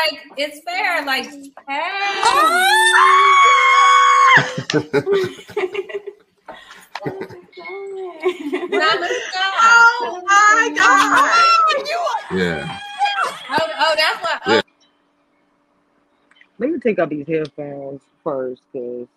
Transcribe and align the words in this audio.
like 0.00 0.20
it's 0.36 0.60
fair. 0.64 1.04
Like, 1.04 1.24
hey. 1.24 1.50
oh 9.68 10.22
my 10.26 10.72
god! 10.76 12.38
Yeah. 12.38 12.78
Oh, 13.50 13.58
oh, 13.78 13.94
that's 13.96 14.22
what. 14.22 14.42
Oh. 14.46 14.54
Yeah. 14.54 14.60
Let 16.58 16.70
me 16.70 16.78
take 16.78 16.98
out 16.98 17.08
these 17.08 17.26
headphones 17.26 18.02
first, 18.22 18.62
cause 18.72 19.08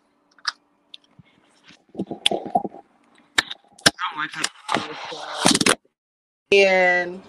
and 6.51 7.21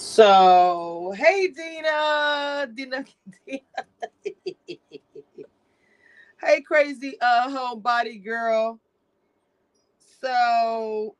so 0.00 1.14
hey 1.16 1.48
Dina, 1.48 2.68
Dina, 2.74 3.04
Dina. 3.46 3.60
hey 6.42 6.62
crazy 6.62 7.16
uh 7.20 7.48
homebody 7.48 8.24
girl. 8.24 8.80
So 10.22 11.16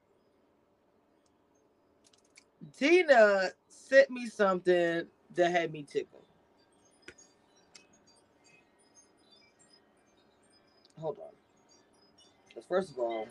Dina 2.78 3.50
sent 3.68 4.10
me 4.10 4.26
something 4.26 5.06
that 5.36 5.50
had 5.52 5.72
me 5.72 5.84
tickled. 5.84 6.24
Hold 11.00 11.18
on. 11.20 11.48
First 12.68 12.90
of 12.92 12.98
all, 13.00 13.28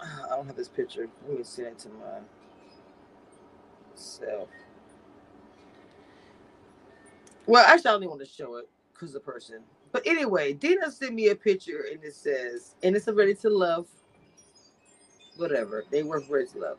I 0.00 0.26
don't 0.30 0.41
have 0.52 0.58
this 0.58 0.68
picture. 0.68 1.08
Let 1.26 1.38
me 1.38 1.44
send 1.44 1.68
it 1.68 1.78
to 1.80 1.88
myself. 3.96 4.48
Well, 7.46 7.64
actually, 7.66 7.88
I 7.88 7.92
don't 7.98 8.08
want 8.08 8.20
to 8.20 8.26
show 8.26 8.56
it 8.56 8.68
because 8.92 9.12
the 9.12 9.20
person. 9.20 9.60
But 9.90 10.06
anyway, 10.06 10.52
Dina 10.52 10.90
sent 10.90 11.14
me 11.14 11.28
a 11.28 11.34
picture 11.34 11.86
and 11.90 12.02
it 12.04 12.14
says, 12.14 12.74
and 12.82 12.94
it's 12.94 13.08
a 13.08 13.14
ready 13.14 13.34
to 13.36 13.48
love. 13.50 13.86
Whatever. 15.36 15.84
They 15.90 16.02
work 16.02 16.24
ready 16.28 16.46
to 16.48 16.58
love. 16.58 16.78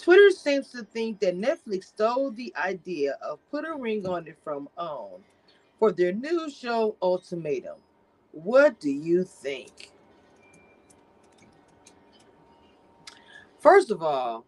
Twitter 0.00 0.30
seems 0.30 0.70
to 0.72 0.82
think 0.82 1.20
that 1.20 1.36
Netflix 1.36 1.84
stole 1.84 2.32
the 2.32 2.52
idea 2.56 3.16
of 3.22 3.38
put 3.50 3.64
a 3.64 3.74
ring 3.76 4.06
on 4.06 4.26
it 4.26 4.36
from 4.42 4.68
OWN 4.76 5.20
for 5.78 5.92
their 5.92 6.12
new 6.12 6.50
show 6.50 6.96
Ultimatum. 7.00 7.76
What 8.32 8.80
do 8.80 8.90
you 8.90 9.22
think? 9.22 9.92
First 13.64 13.90
of 13.90 14.02
all, 14.02 14.44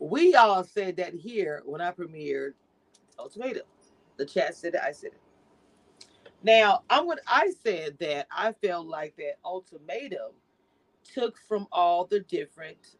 we 0.00 0.34
all 0.34 0.64
said 0.64 0.96
that 0.96 1.14
here 1.14 1.62
when 1.64 1.80
I 1.80 1.92
premiered 1.92 2.54
Ultimatum. 3.18 3.62
The 4.18 4.26
chat 4.26 4.56
said 4.56 4.74
it, 4.74 4.80
I 4.84 4.92
said 4.92 5.12
it. 5.12 5.20
Now, 6.42 6.82
I'm 6.90 7.06
what 7.06 7.20
I 7.28 7.52
said 7.64 7.96
that 8.00 8.26
I 8.36 8.54
felt 8.54 8.88
like 8.88 9.16
that 9.18 9.36
Ultimatum 9.44 10.32
took 11.14 11.38
from 11.48 11.68
all 11.72 12.06
the 12.06 12.20
different 12.22 12.96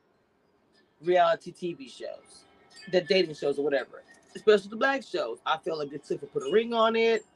reality 1.03 1.53
TV 1.53 1.91
shows, 1.91 2.44
the 2.93 3.00
dating 3.00 3.34
shows 3.34 3.59
or 3.59 3.65
whatever, 3.65 4.04
especially 4.37 4.71
the 4.71 4.77
black 4.77 5.03
shows. 5.03 5.41
I 5.44 5.59
felt 5.59 5.81
like 5.81 5.93
it 5.93 6.04
took 6.04 6.21
from 6.21 6.28
Put 6.31 6.48
a 6.48 6.53
Ring 6.53 6.72
on 6.72 6.97
It. 6.97 7.27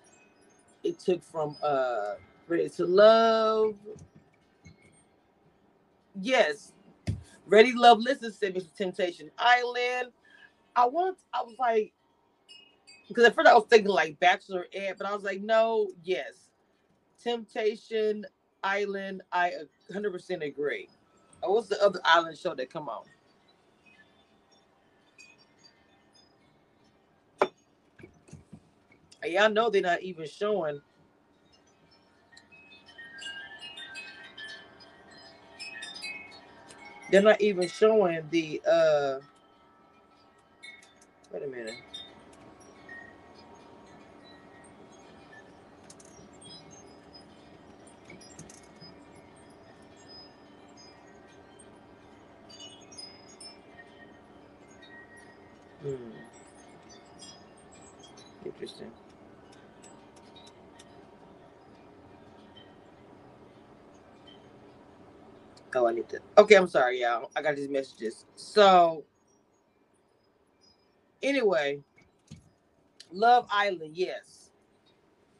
It 0.84 1.00
took 1.00 1.24
from 1.24 1.56
uh 1.62 2.14
Ready 2.48 2.68
to 2.70 2.86
Love. 2.86 3.74
Yes, 6.20 6.72
Ready 7.46 7.72
Love 7.74 8.00
Listen 8.00 8.32
sent 8.32 8.54
me 8.54 8.60
to 8.60 8.74
Temptation 8.74 9.30
Island. 9.38 10.12
I 10.76 10.86
want 10.86 11.18
I 11.34 11.42
was 11.42 11.56
like, 11.58 11.92
because 13.08 13.24
at 13.24 13.34
first 13.34 13.48
I 13.48 13.54
was 13.54 13.66
thinking 13.70 13.90
like 13.90 14.20
Bachelorette, 14.20 14.98
but 14.98 15.06
I 15.06 15.14
was 15.14 15.24
like, 15.24 15.42
no, 15.42 15.90
yes. 16.04 16.50
Temptation 17.22 18.26
Island, 18.64 19.22
I 19.32 19.52
100% 19.92 20.46
agree. 20.46 20.88
Oh, 21.42 21.54
what's 21.54 21.68
the 21.68 21.82
other 21.84 22.00
island 22.04 22.38
show 22.38 22.54
that 22.54 22.70
come 22.72 22.88
on? 22.88 23.04
Y'all 29.24 29.50
know 29.50 29.70
they're 29.70 29.82
not 29.82 30.02
even 30.02 30.26
showing. 30.26 30.80
They're 37.10 37.22
not 37.22 37.40
even 37.40 37.68
showing 37.68 38.22
the 38.30 38.62
uh 38.70 39.20
wait 41.32 41.42
a 41.44 41.48
minute. 41.48 41.74
Hmm. 55.82 56.10
Interesting. 58.46 58.92
Oh, 65.74 65.86
I 65.86 65.92
need 65.92 66.08
to. 66.08 66.20
Okay, 66.38 66.56
I'm 66.56 66.68
sorry, 66.68 67.02
y'all. 67.02 67.30
I 67.36 67.42
got 67.42 67.56
these 67.56 67.68
messages. 67.68 68.24
So, 68.34 69.04
anyway, 71.22 71.80
Love 73.12 73.46
Island, 73.50 73.96
yes, 73.96 74.50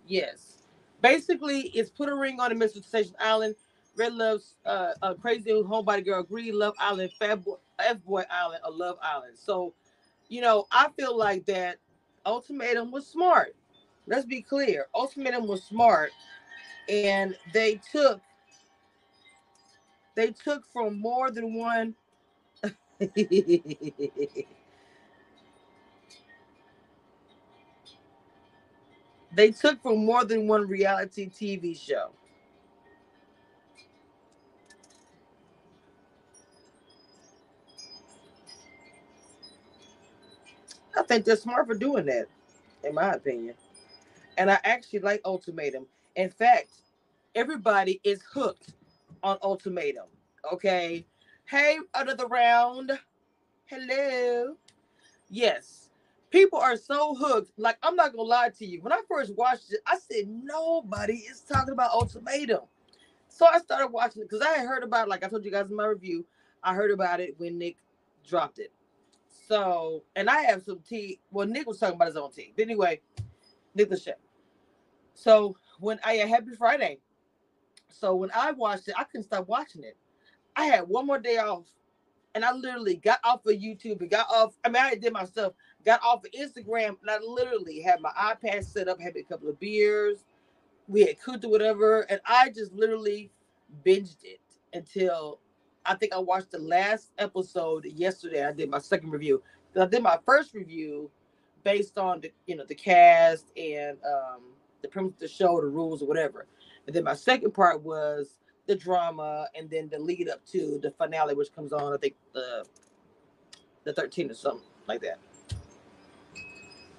yes. 0.06 0.62
Basically, 1.00 1.62
it's 1.74 1.90
put 1.90 2.08
a 2.08 2.14
ring 2.14 2.38
on 2.40 2.56
the 2.56 2.64
Mr. 2.64 2.84
Station 2.84 3.14
Island. 3.18 3.54
Red 3.96 4.14
loves 4.14 4.54
uh, 4.64 4.92
uh 5.02 5.14
crazy 5.14 5.50
homebody 5.50 6.04
girl. 6.04 6.22
Green 6.22 6.58
Love 6.58 6.74
Island. 6.78 7.12
Fat 7.18 7.44
boy, 7.44 7.56
F 7.78 8.02
boy 8.04 8.24
Island. 8.30 8.60
A 8.64 8.70
Love 8.70 8.98
Island. 9.02 9.36
So, 9.36 9.74
you 10.28 10.40
know, 10.40 10.66
I 10.70 10.88
feel 10.96 11.16
like 11.16 11.46
that 11.46 11.78
ultimatum 12.24 12.90
was 12.92 13.06
smart. 13.06 13.56
Let's 14.06 14.26
be 14.26 14.42
clear. 14.42 14.86
Ultimatum 14.94 15.46
was 15.46 15.62
smart, 15.62 16.10
and 16.88 17.36
they 17.52 17.80
took 17.92 18.20
they 20.20 20.32
took 20.32 20.66
from 20.70 21.00
more 21.00 21.30
than 21.30 21.54
one. 21.54 21.94
they 29.34 29.50
took 29.50 29.82
from 29.82 30.04
more 30.04 30.26
than 30.26 30.46
one 30.46 30.68
reality 30.68 31.30
TV 31.30 31.74
show. 31.74 32.10
I 40.98 41.02
think 41.04 41.24
they're 41.24 41.36
smart 41.36 41.66
for 41.66 41.74
doing 41.74 42.04
that, 42.06 42.26
in 42.84 42.94
my 42.94 43.12
opinion. 43.14 43.54
And 44.36 44.50
I 44.50 44.58
actually 44.64 44.98
like 44.98 45.22
Ultimatum. 45.24 45.86
In 46.14 46.28
fact, 46.28 46.68
everybody 47.34 48.02
is 48.04 48.20
hooked 48.34 48.74
on 49.22 49.38
Ultimatum. 49.42 50.06
Okay. 50.52 51.06
Hey, 51.44 51.78
another 51.94 52.26
round. 52.26 52.98
Hello. 53.66 54.56
Yes. 55.28 55.88
People 56.30 56.58
are 56.58 56.76
so 56.76 57.14
hooked. 57.14 57.52
Like, 57.56 57.76
I'm 57.82 57.96
not 57.96 58.12
gonna 58.12 58.22
lie 58.22 58.50
to 58.58 58.66
you. 58.66 58.80
When 58.82 58.92
I 58.92 59.00
first 59.08 59.34
watched 59.34 59.72
it, 59.72 59.80
I 59.86 59.98
said 59.98 60.28
nobody 60.28 61.14
is 61.14 61.40
talking 61.40 61.72
about 61.72 61.90
Ultimatum. 61.90 62.62
So 63.28 63.46
I 63.46 63.58
started 63.58 63.88
watching 63.88 64.22
it 64.22 64.30
because 64.30 64.44
I 64.46 64.58
had 64.58 64.66
heard 64.66 64.82
about 64.82 65.06
it, 65.06 65.10
like 65.10 65.24
I 65.24 65.28
told 65.28 65.44
you 65.44 65.50
guys 65.50 65.70
in 65.70 65.76
my 65.76 65.86
review. 65.86 66.24
I 66.62 66.74
heard 66.74 66.90
about 66.90 67.20
it 67.20 67.34
when 67.38 67.58
Nick 67.58 67.78
dropped 68.26 68.58
it. 68.58 68.72
So, 69.48 70.04
and 70.14 70.28
I 70.28 70.42
have 70.42 70.62
some 70.62 70.80
tea. 70.88 71.20
Well, 71.30 71.46
Nick 71.46 71.66
was 71.66 71.78
talking 71.78 71.96
about 71.96 72.08
his 72.08 72.16
own 72.16 72.30
tea. 72.30 72.52
But 72.54 72.62
anyway, 72.62 73.00
Nick 73.74 73.90
the 73.90 73.98
chef. 73.98 74.16
So 75.14 75.56
when 75.80 75.98
oh, 75.98 76.08
I 76.08 76.14
had 76.14 76.28
Happy 76.28 76.52
Friday, 76.56 76.98
so 77.92 78.14
when 78.14 78.30
I 78.34 78.52
watched 78.52 78.88
it, 78.88 78.94
I 78.96 79.04
couldn't 79.04 79.24
stop 79.24 79.48
watching 79.48 79.84
it. 79.84 79.96
I 80.56 80.66
had 80.66 80.88
one 80.88 81.06
more 81.06 81.18
day 81.18 81.38
off, 81.38 81.66
and 82.34 82.44
I 82.44 82.52
literally 82.52 82.96
got 82.96 83.20
off 83.24 83.46
of 83.46 83.54
YouTube 83.54 84.00
and 84.00 84.10
got 84.10 84.26
off. 84.30 84.56
I 84.64 84.68
mean, 84.68 84.82
I 84.82 84.94
did 84.94 85.12
my 85.12 85.24
stuff, 85.24 85.52
got 85.84 86.02
off 86.02 86.24
of 86.24 86.30
Instagram, 86.32 86.96
and 87.00 87.10
I 87.10 87.18
literally 87.18 87.80
had 87.80 88.00
my 88.00 88.10
iPad 88.10 88.64
set 88.64 88.88
up, 88.88 89.00
had 89.00 89.16
a 89.16 89.22
couple 89.22 89.48
of 89.48 89.58
beers. 89.60 90.24
We 90.88 91.02
had 91.02 91.20
cooked 91.20 91.44
or 91.44 91.50
whatever, 91.50 92.02
and 92.02 92.20
I 92.26 92.50
just 92.50 92.72
literally 92.72 93.30
binged 93.84 94.24
it 94.24 94.40
until 94.72 95.38
I 95.86 95.94
think 95.94 96.12
I 96.12 96.18
watched 96.18 96.50
the 96.50 96.58
last 96.58 97.12
episode 97.18 97.84
yesterday. 97.86 98.44
I 98.44 98.52
did 98.52 98.70
my 98.70 98.78
second 98.78 99.10
review. 99.10 99.42
I 99.80 99.86
did 99.86 100.02
my 100.02 100.18
first 100.26 100.52
review 100.52 101.10
based 101.62 101.98
on 101.98 102.20
the 102.20 102.32
you 102.46 102.56
know 102.56 102.64
the 102.66 102.74
cast 102.74 103.46
and 103.56 103.98
um 104.04 104.40
the 104.82 104.88
premise 104.88 105.12
of 105.14 105.20
the 105.20 105.28
show, 105.28 105.60
the 105.60 105.66
rules, 105.66 106.02
or 106.02 106.06
whatever. 106.06 106.46
And 106.90 106.96
then 106.96 107.04
my 107.04 107.14
second 107.14 107.52
part 107.52 107.84
was 107.84 108.40
the 108.66 108.74
drama, 108.74 109.46
and 109.54 109.70
then 109.70 109.88
the 109.88 109.96
lead 110.00 110.28
up 110.28 110.44
to 110.46 110.80
the 110.82 110.90
finale, 110.90 111.36
which 111.36 111.54
comes 111.54 111.72
on, 111.72 111.92
I 111.92 111.96
think 111.98 112.16
the 112.32 112.66
the 113.84 113.92
13th 113.92 114.32
or 114.32 114.34
something 114.34 114.66
like 114.88 115.00
that. 115.02 115.20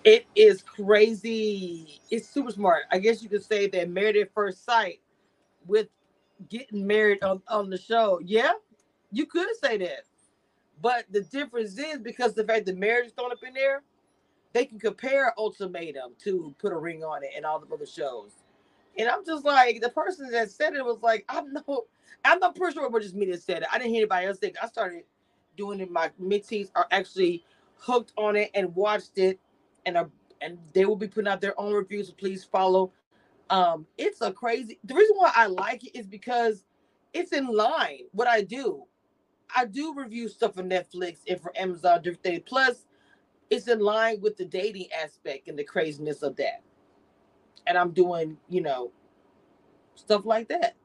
It 0.05 0.27
is 0.33 0.63
crazy. 0.63 1.99
It's 2.09 2.29
super 2.29 2.51
smart. 2.51 2.83
I 2.89 2.99
guess 2.99 3.21
you 3.21 3.27
could 3.27 3.43
say 3.43 3.67
that 3.67 3.89
married 3.89 4.15
at 4.15 4.33
first 4.33 4.63
sight 4.63 5.01
with 5.67 5.89
getting 6.47 6.87
married 6.87 7.21
on, 7.21 7.41
on 7.49 7.69
the 7.69 7.77
show. 7.77 8.21
Yeah, 8.23 8.53
you 9.11 9.25
could 9.25 9.49
say 9.61 9.75
that. 9.79 10.05
But 10.81 11.03
the 11.11 11.19
difference 11.19 11.77
is 11.77 11.97
because 11.97 12.33
the 12.33 12.45
fact 12.45 12.65
that 12.67 12.77
marriage 12.77 13.07
is 13.07 13.11
thrown 13.11 13.33
up 13.33 13.43
in 13.45 13.53
there, 13.53 13.83
they 14.53 14.63
can 14.63 14.79
compare 14.79 15.33
Ultimatum 15.37 16.13
to 16.23 16.55
Put 16.59 16.71
a 16.71 16.77
Ring 16.77 17.03
on 17.03 17.25
It 17.25 17.31
and 17.35 17.45
all 17.45 17.59
the 17.59 17.73
other 17.73 17.85
shows. 17.85 18.31
And 18.97 19.09
I'm 19.09 19.25
just 19.25 19.45
like, 19.45 19.81
the 19.81 19.89
person 19.89 20.31
that 20.31 20.51
said 20.51 20.73
it 20.75 20.85
was 20.85 20.99
like, 21.01 21.25
I'm 21.29 21.53
no, 21.67 21.85
I'm 22.25 22.39
not 22.39 22.55
pretty 22.55 22.75
sure 22.75 22.85
it 22.85 22.91
was 22.91 23.03
just 23.03 23.15
me 23.15 23.25
that 23.27 23.41
said 23.43 23.63
it. 23.63 23.67
I 23.71 23.77
didn't 23.77 23.91
hear 23.91 24.01
anybody 24.01 24.27
else 24.27 24.39
think. 24.39 24.57
I 24.61 24.67
started 24.67 25.03
doing 25.57 25.79
it. 25.79 25.91
My 25.91 26.11
mentees 26.21 26.69
are 26.75 26.87
actually 26.91 27.43
hooked 27.77 28.13
on 28.17 28.35
it 28.35 28.51
and 28.53 28.75
watched 28.75 29.17
it, 29.17 29.39
and 29.85 29.97
are 29.97 30.09
and 30.41 30.57
they 30.73 30.85
will 30.85 30.95
be 30.95 31.07
putting 31.07 31.27
out 31.31 31.41
their 31.41 31.59
own 31.59 31.73
reviews. 31.73 32.07
So 32.07 32.13
please 32.13 32.43
follow. 32.43 32.91
Um, 33.49 33.85
it's 33.97 34.21
a 34.21 34.31
crazy. 34.31 34.79
The 34.85 34.95
reason 34.95 35.15
why 35.17 35.31
I 35.35 35.47
like 35.47 35.85
it 35.85 35.97
is 35.97 36.07
because 36.07 36.65
it's 37.13 37.33
in 37.33 37.47
line 37.47 38.05
what 38.13 38.27
I 38.27 38.43
do. 38.43 38.85
I 39.55 39.65
do 39.65 39.93
review 39.95 40.29
stuff 40.29 40.55
for 40.55 40.63
Netflix 40.63 41.19
and 41.27 41.39
for 41.41 41.57
Amazon 41.57 42.03
things. 42.23 42.43
Plus, 42.45 42.85
it's 43.49 43.67
in 43.67 43.79
line 43.79 44.21
with 44.21 44.37
the 44.37 44.45
dating 44.45 44.87
aspect 44.93 45.47
and 45.47 45.59
the 45.59 45.63
craziness 45.63 46.23
of 46.23 46.35
that. 46.37 46.63
And 47.67 47.77
I'm 47.77 47.91
doing, 47.91 48.37
you 48.49 48.61
know, 48.61 48.91
stuff 49.95 50.25
like 50.25 50.49
that. 50.49 50.75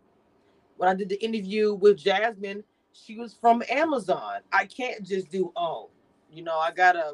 When 0.76 0.88
I 0.88 0.94
did 0.94 1.08
the 1.08 1.22
interview 1.24 1.74
with 1.74 1.98
Jasmine, 1.98 2.64
she 2.92 3.16
was 3.16 3.34
from 3.34 3.62
Amazon. 3.70 4.40
I 4.52 4.66
can't 4.66 5.04
just 5.04 5.30
do 5.30 5.52
oh, 5.56 5.90
you 6.30 6.42
know, 6.42 6.58
I 6.58 6.70
gotta 6.70 7.12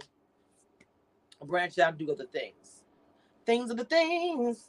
branch 1.44 1.78
out 1.78 1.90
and 1.90 1.98
do 1.98 2.12
other 2.12 2.26
things. 2.26 2.82
Things 3.46 3.70
are 3.70 3.74
the 3.74 3.84
things. 3.84 4.68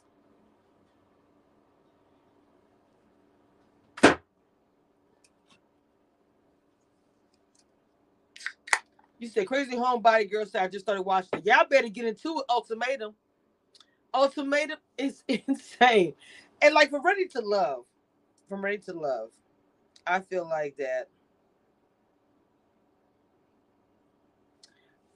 You 9.18 9.28
said 9.28 9.46
crazy 9.46 9.74
homebody 9.76 10.30
girl 10.30 10.44
said 10.44 10.62
I 10.62 10.68
just 10.68 10.84
started 10.84 11.02
watching. 11.02 11.42
Y'all 11.44 11.66
better 11.68 11.88
get 11.88 12.04
into 12.04 12.38
it. 12.38 12.44
Ultimatum. 12.50 13.14
Ultimatum 14.14 14.78
is 14.98 15.24
insane. 15.28 16.14
And 16.62 16.74
like 16.74 16.90
for 16.90 17.02
Ready 17.02 17.28
to 17.28 17.40
Love, 17.42 17.84
from 18.48 18.64
Ready 18.64 18.78
to 18.80 18.94
Love, 18.94 19.30
I 20.06 20.20
feel 20.20 20.48
like 20.48 20.76
that 20.78 21.08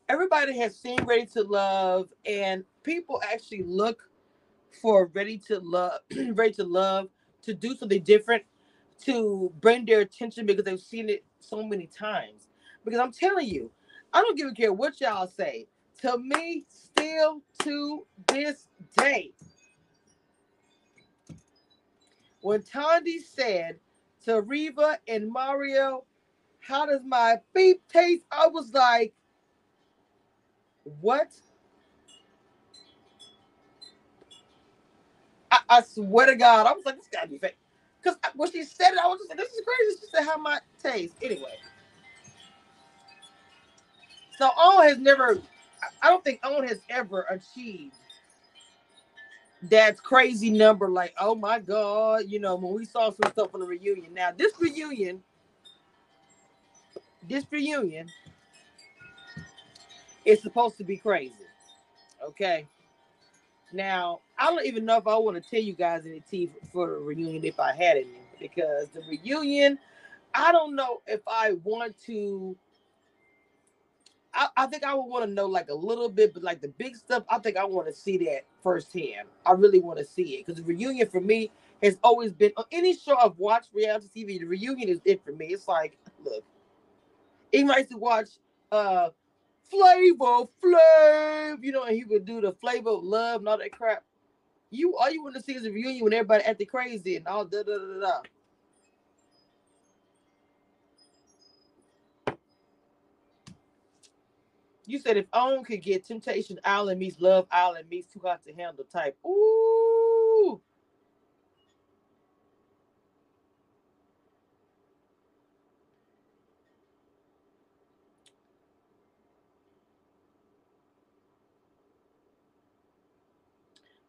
everybody 0.08 0.58
has 0.58 0.76
seen 0.78 1.04
Ready 1.04 1.26
to 1.28 1.42
Love, 1.44 2.08
and 2.26 2.64
people 2.84 3.20
actually 3.32 3.64
look 3.64 4.02
for 4.82 5.06
Ready 5.14 5.38
to 5.48 5.60
Love, 5.60 6.00
Ready 6.34 6.54
to 6.54 6.64
Love 6.64 7.08
to 7.42 7.54
do 7.54 7.76
something 7.76 8.02
different 8.02 8.44
to 9.04 9.52
bring 9.60 9.86
their 9.86 10.00
attention 10.00 10.46
because 10.46 10.64
they've 10.64 10.80
seen 10.80 11.08
it 11.10 11.24
so 11.40 11.64
many 11.64 11.86
times. 11.86 12.48
Because 12.84 13.00
I'm 13.00 13.12
telling 13.12 13.48
you, 13.48 13.70
I 14.12 14.22
don't 14.22 14.36
give 14.38 14.48
a 14.48 14.52
care 14.54 14.72
what 14.72 15.00
y'all 15.00 15.26
say. 15.28 15.68
To 16.02 16.18
me, 16.18 16.64
still 16.68 17.42
to 17.64 18.06
this 18.28 18.68
day, 18.96 19.32
when 22.42 22.62
Tandy 22.62 23.20
said 23.20 23.78
to 24.26 24.42
Reva 24.42 24.98
and 25.08 25.30
Mario, 25.30 26.04
How 26.60 26.86
does 26.86 27.02
my 27.06 27.36
beef 27.54 27.78
taste? 27.88 28.26
I 28.32 28.48
was 28.48 28.72
like, 28.72 29.14
What? 31.00 31.32
I, 35.50 35.58
I 35.68 35.82
swear 35.82 36.26
to 36.26 36.36
God, 36.36 36.66
I 36.66 36.72
was 36.72 36.84
like, 36.86 36.96
This 36.96 37.08
gotta 37.12 37.28
be 37.28 37.38
fake. 37.38 37.58
Because 38.02 38.18
when 38.36 38.52
she 38.52 38.64
said 38.64 38.92
it, 38.92 38.98
I 39.02 39.06
was 39.08 39.18
just 39.20 39.30
like, 39.30 39.38
This 39.38 39.50
is 39.52 39.62
crazy. 39.66 40.00
She 40.00 40.06
said, 40.16 40.24
How 40.24 40.38
my 40.38 40.60
taste? 40.82 41.16
Anyway. 41.22 41.56
So 44.38 44.50
all 44.56 44.82
has 44.82 44.98
never, 44.98 45.40
I 46.02 46.10
don't 46.10 46.24
think 46.24 46.40
OWN 46.44 46.68
has 46.68 46.80
ever 46.90 47.26
achieved 47.30 47.94
that 49.62 50.02
crazy 50.02 50.50
number. 50.50 50.88
Like, 50.88 51.14
oh 51.18 51.34
my 51.34 51.58
God, 51.58 52.24
you 52.28 52.38
know, 52.38 52.56
when 52.56 52.74
we 52.74 52.84
saw 52.84 53.10
some 53.10 53.30
stuff 53.32 53.54
on 53.54 53.60
the 53.60 53.66
reunion. 53.66 54.14
Now, 54.14 54.30
this 54.36 54.52
reunion, 54.60 55.22
this 57.28 57.44
reunion 57.50 58.08
is 60.24 60.42
supposed 60.42 60.76
to 60.78 60.84
be 60.84 60.96
crazy. 60.96 61.34
Okay. 62.26 62.66
Now, 63.72 64.20
I 64.38 64.46
don't 64.46 64.66
even 64.66 64.84
know 64.84 64.96
if 64.96 65.06
I 65.06 65.16
want 65.18 65.42
to 65.42 65.50
tell 65.50 65.60
you 65.60 65.74
guys 65.74 66.06
any 66.06 66.20
tea 66.20 66.50
for 66.72 66.88
the 66.88 66.98
reunion 66.98 67.44
if 67.44 67.60
I 67.60 67.74
had 67.74 67.98
any, 67.98 68.06
because 68.40 68.88
the 68.88 69.02
reunion, 69.08 69.78
I 70.34 70.52
don't 70.52 70.74
know 70.74 71.02
if 71.06 71.20
I 71.26 71.52
want 71.64 71.94
to 72.06 72.56
I, 74.34 74.48
I 74.56 74.66
think 74.66 74.84
I 74.84 74.94
would 74.94 75.02
want 75.06 75.24
to 75.26 75.30
know 75.32 75.46
like 75.46 75.70
a 75.70 75.74
little 75.74 76.08
bit, 76.08 76.34
but 76.34 76.42
like 76.42 76.60
the 76.60 76.68
big 76.68 76.96
stuff, 76.96 77.24
I 77.28 77.38
think 77.38 77.56
I 77.56 77.64
want 77.64 77.88
to 77.88 77.92
see 77.94 78.18
that 78.18 78.44
firsthand. 78.62 79.28
I 79.46 79.52
really 79.52 79.80
want 79.80 79.98
to 79.98 80.04
see 80.04 80.36
it 80.36 80.46
because 80.46 80.62
reunion 80.62 81.08
for 81.08 81.20
me 81.20 81.50
has 81.82 81.98
always 82.02 82.32
been 82.32 82.52
on 82.56 82.64
any 82.72 82.96
show 82.96 83.16
I've 83.16 83.38
watched 83.38 83.70
reality 83.74 84.08
TV. 84.14 84.38
The 84.40 84.44
reunion 84.46 84.88
is 84.88 85.00
it 85.04 85.24
for 85.24 85.32
me. 85.32 85.46
It's 85.46 85.66
like, 85.68 85.96
look, 86.24 86.44
even 87.52 87.68
used 87.68 87.90
to 87.90 87.96
watch 87.98 88.28
uh 88.72 89.10
Flavor 89.70 90.48
Flav, 90.64 91.62
you 91.62 91.72
know, 91.72 91.84
and 91.84 91.96
he 91.96 92.04
would 92.04 92.24
do 92.24 92.40
the 92.40 92.52
flavor 92.52 92.90
of 92.90 93.04
love 93.04 93.40
and 93.40 93.48
all 93.48 93.58
that 93.58 93.72
crap. 93.72 94.04
You 94.70 94.96
all 94.96 95.10
you 95.10 95.22
want 95.22 95.36
to 95.36 95.42
see 95.42 95.54
is 95.54 95.66
a 95.66 95.70
reunion 95.70 96.04
when 96.04 96.12
everybody 96.14 96.44
acting 96.44 96.66
crazy 96.66 97.16
and 97.16 97.26
all 97.26 97.44
da 97.44 97.62
da 97.62 97.78
da 97.78 98.00
da. 98.00 98.37
You 104.88 104.98
said 104.98 105.18
if 105.18 105.26
OWN 105.34 105.64
could 105.64 105.82
get 105.82 106.06
Temptation 106.06 106.58
Island 106.64 106.98
meets 106.98 107.20
Love 107.20 107.46
Island 107.50 107.90
meets 107.90 108.10
Too 108.10 108.22
Hot 108.24 108.42
to 108.44 108.54
Handle 108.54 108.86
type. 108.90 109.18
Ooh. 109.26 110.62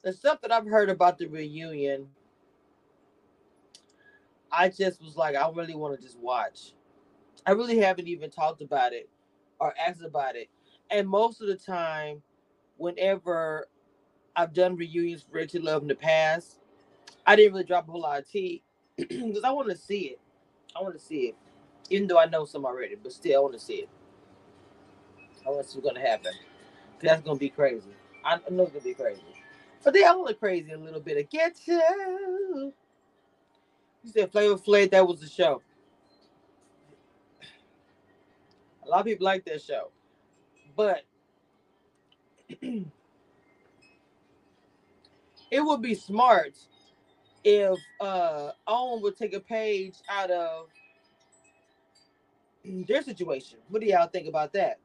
The 0.01 0.13
stuff 0.13 0.39
that 0.43 0.51
I've 0.53 0.65
heard 0.65 0.89
about 0.89 1.17
the 1.17 1.27
reunion, 1.27 2.07
I 4.49 4.69
just 4.69 5.01
was 5.01 5.17
like, 5.17 5.35
I 5.35 5.49
really 5.49 5.75
want 5.75 5.99
to 5.99 6.01
just 6.01 6.17
watch. 6.17 6.71
I 7.45 7.51
really 7.51 7.79
haven't 7.79 8.07
even 8.07 8.29
talked 8.31 8.61
about 8.61 8.93
it 8.93 9.09
or 9.59 9.73
asked 9.77 10.03
about 10.03 10.37
it 10.37 10.47
and 10.91 11.07
most 11.07 11.41
of 11.41 11.47
the 11.47 11.55
time, 11.55 12.21
whenever 12.77 13.67
I've 14.35 14.53
done 14.53 14.75
reunions 14.77 15.25
for 15.29 15.45
to 15.45 15.61
Love 15.61 15.81
in 15.83 15.87
the 15.87 15.95
past, 15.95 16.59
I 17.25 17.35
didn't 17.35 17.53
really 17.53 17.65
drop 17.65 17.87
a 17.87 17.91
whole 17.91 18.01
lot 18.01 18.19
of 18.19 18.29
tea 18.29 18.63
because 18.97 19.43
I 19.43 19.51
want 19.51 19.69
to 19.69 19.77
see 19.77 20.01
it. 20.01 20.19
I 20.77 20.81
want 20.81 20.95
to 20.95 21.01
see 21.05 21.21
it, 21.29 21.35
even 21.89 22.07
though 22.07 22.19
I 22.19 22.25
know 22.25 22.45
some 22.45 22.65
already, 22.65 22.95
but 22.95 23.11
still, 23.11 23.39
I 23.39 23.43
want 23.43 23.53
to 23.55 23.59
see 23.59 23.75
it. 23.75 23.89
I 25.45 25.49
want 25.49 25.63
to 25.63 25.69
see 25.71 25.79
what's 25.79 25.87
gonna 25.93 26.07
happen. 26.07 26.33
That's 27.01 27.21
gonna 27.21 27.39
be 27.39 27.49
crazy. 27.49 27.89
I 28.25 28.37
know 28.51 28.63
it's 28.63 28.73
gonna 28.73 28.83
be 28.83 28.93
crazy, 28.93 29.21
but 29.83 29.93
they 29.93 30.03
all 30.03 30.23
look 30.25 30.39
crazy 30.39 30.71
a 30.71 30.77
little 30.77 31.01
bit. 31.01 31.17
I 31.17 31.23
get 31.23 31.57
you. 31.67 32.73
You 34.03 34.11
said 34.11 34.31
Flavor 34.31 34.57
Flav. 34.57 34.91
That 34.91 35.07
was 35.07 35.21
the 35.21 35.27
show. 35.29 35.61
A 38.85 38.89
lot 38.89 39.01
of 39.01 39.05
people 39.07 39.25
like 39.25 39.45
that 39.45 39.61
show. 39.61 39.91
But 40.79 41.03
it 42.61 42.85
would 45.53 45.81
be 45.81 45.95
smart 45.95 46.53
if 47.43 47.79
uh 47.99 48.51
OWN 48.67 49.01
would 49.03 49.17
take 49.17 49.33
a 49.33 49.41
page 49.41 49.95
out 50.09 50.31
of 50.31 50.67
their 52.87 53.03
situation. 53.03 53.59
What 53.69 53.81
do 53.81 53.87
y'all 53.87 54.07
think 54.07 54.27
about 54.27 54.53
that? 54.53 54.79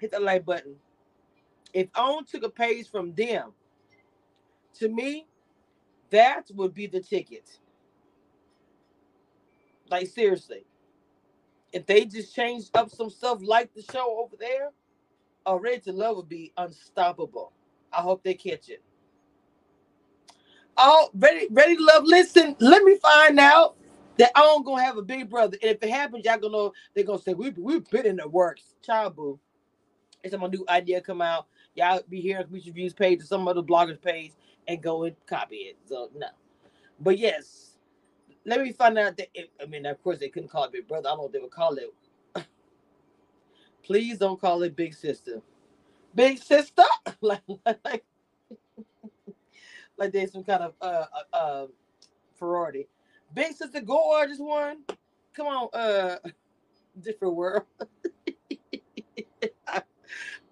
Hit 0.00 0.10
the 0.12 0.20
like 0.20 0.44
button. 0.46 0.76
If 1.74 1.88
OWN 1.96 2.26
took 2.26 2.44
a 2.44 2.50
page 2.50 2.90
from 2.90 3.14
them, 3.14 3.52
to 4.80 4.88
me, 4.88 5.26
that 6.10 6.50
would 6.54 6.74
be 6.74 6.86
the 6.86 7.00
ticket. 7.00 7.58
Like 9.90 10.08
seriously 10.08 10.64
if 11.72 11.86
they 11.86 12.06
just 12.06 12.34
changed 12.34 12.70
up 12.76 12.90
some 12.90 13.10
stuff 13.10 13.40
like 13.42 13.74
the 13.74 13.82
show 13.92 14.20
over 14.24 14.36
there, 14.38 14.70
Oh, 15.46 15.58
Ready 15.58 15.80
to 15.80 15.92
Love 15.92 16.16
would 16.16 16.28
be 16.28 16.52
unstoppable. 16.56 17.52
I 17.92 18.00
hope 18.02 18.22
they 18.22 18.34
catch 18.34 18.68
it. 18.68 18.82
Oh, 20.76 21.10
ready, 21.14 21.48
ready 21.52 21.76
to 21.76 21.84
love. 21.84 22.04
Listen, 22.04 22.56
let 22.60 22.84
me 22.84 22.96
find 22.98 23.38
out 23.40 23.76
that 24.18 24.32
I'm 24.34 24.64
gonna 24.64 24.82
have 24.82 24.98
a 24.98 25.02
big 25.02 25.30
brother. 25.30 25.56
And 25.62 25.72
if 25.72 25.82
it 25.82 25.90
happens, 25.90 26.24
y'all 26.24 26.38
gonna 26.38 26.52
know 26.52 26.72
they're 26.94 27.04
gonna 27.04 27.20
say 27.20 27.34
we 27.34 27.50
we've 27.50 27.88
been 27.90 28.06
in 28.06 28.16
the 28.16 28.28
works. 28.28 28.74
Child 28.82 29.16
boo. 29.16 29.40
It's 30.24 30.36
my 30.36 30.48
new 30.48 30.64
idea 30.68 31.00
come 31.02 31.22
out. 31.22 31.46
Y'all 31.74 32.02
be 32.08 32.20
hearing 32.20 32.46
Cameshia 32.46 32.68
Reviews 32.68 32.94
page 32.94 33.22
or 33.22 33.26
some 33.26 33.48
other 33.48 33.62
bloggers 33.62 34.02
page 34.02 34.32
and 34.68 34.82
go 34.82 35.04
and 35.04 35.16
copy 35.26 35.56
it. 35.56 35.78
So 35.86 36.10
no. 36.16 36.28
But 37.00 37.18
yes, 37.18 37.67
let 38.46 38.60
me 38.62 38.72
find 38.72 38.98
out 38.98 39.16
that 39.18 39.28
it, 39.34 39.50
I 39.62 39.66
mean, 39.66 39.86
of 39.86 40.02
course 40.02 40.18
they 40.18 40.28
couldn't 40.30 40.50
call 40.50 40.64
it 40.64 40.72
big 40.72 40.88
brother. 40.88 41.08
I 41.08 41.12
don't 41.12 41.18
know 41.18 41.22
what 41.24 41.32
they 41.32 41.40
would 41.40 41.50
call 41.50 41.76
it. 41.76 41.94
Please 43.84 44.18
don't 44.18 44.40
call 44.40 44.62
it 44.64 44.76
big 44.76 44.94
sister. 44.94 45.42
Big 46.14 46.38
sister, 46.38 46.84
like 47.22 47.42
like 47.84 48.04
like 49.98 50.12
there's 50.12 50.32
some 50.32 50.44
kind 50.44 50.62
of 50.64 50.74
uh 50.80 51.06
uh, 51.32 51.36
uh 51.36 51.66
Ferrari. 52.38 52.88
Big 53.34 53.54
sister 53.54 53.80
gorgeous 53.82 54.38
one. 54.38 54.78
Come 55.34 55.46
on, 55.48 55.68
uh 55.74 56.16
different 57.02 57.34
world. 57.36 57.64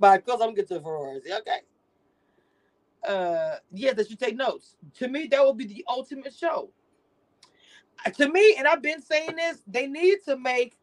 But 0.01 0.25
because 0.25 0.41
I'm 0.43 0.55
getting 0.55 0.79
to 0.79 0.83
Ferraris, 0.83 1.25
okay. 1.41 1.61
Uh 3.07 3.57
yeah, 3.73 3.93
that 3.95 4.11
you 4.11 4.17
take 4.17 4.37
notes. 4.37 4.77
To 4.99 5.09
me, 5.09 5.27
that 5.29 5.45
would 5.47 5.57
be 5.59 5.67
the 5.67 5.85
ultimate 5.89 6.35
show. 6.35 6.71
To 8.15 8.29
me, 8.29 8.55
and 8.59 8.69
I've 8.69 8.83
been 8.83 9.03
saying 9.03 9.37
this, 9.37 9.63
they 9.67 9.87
need 9.87 10.19
to 10.27 10.37
make 10.37 10.77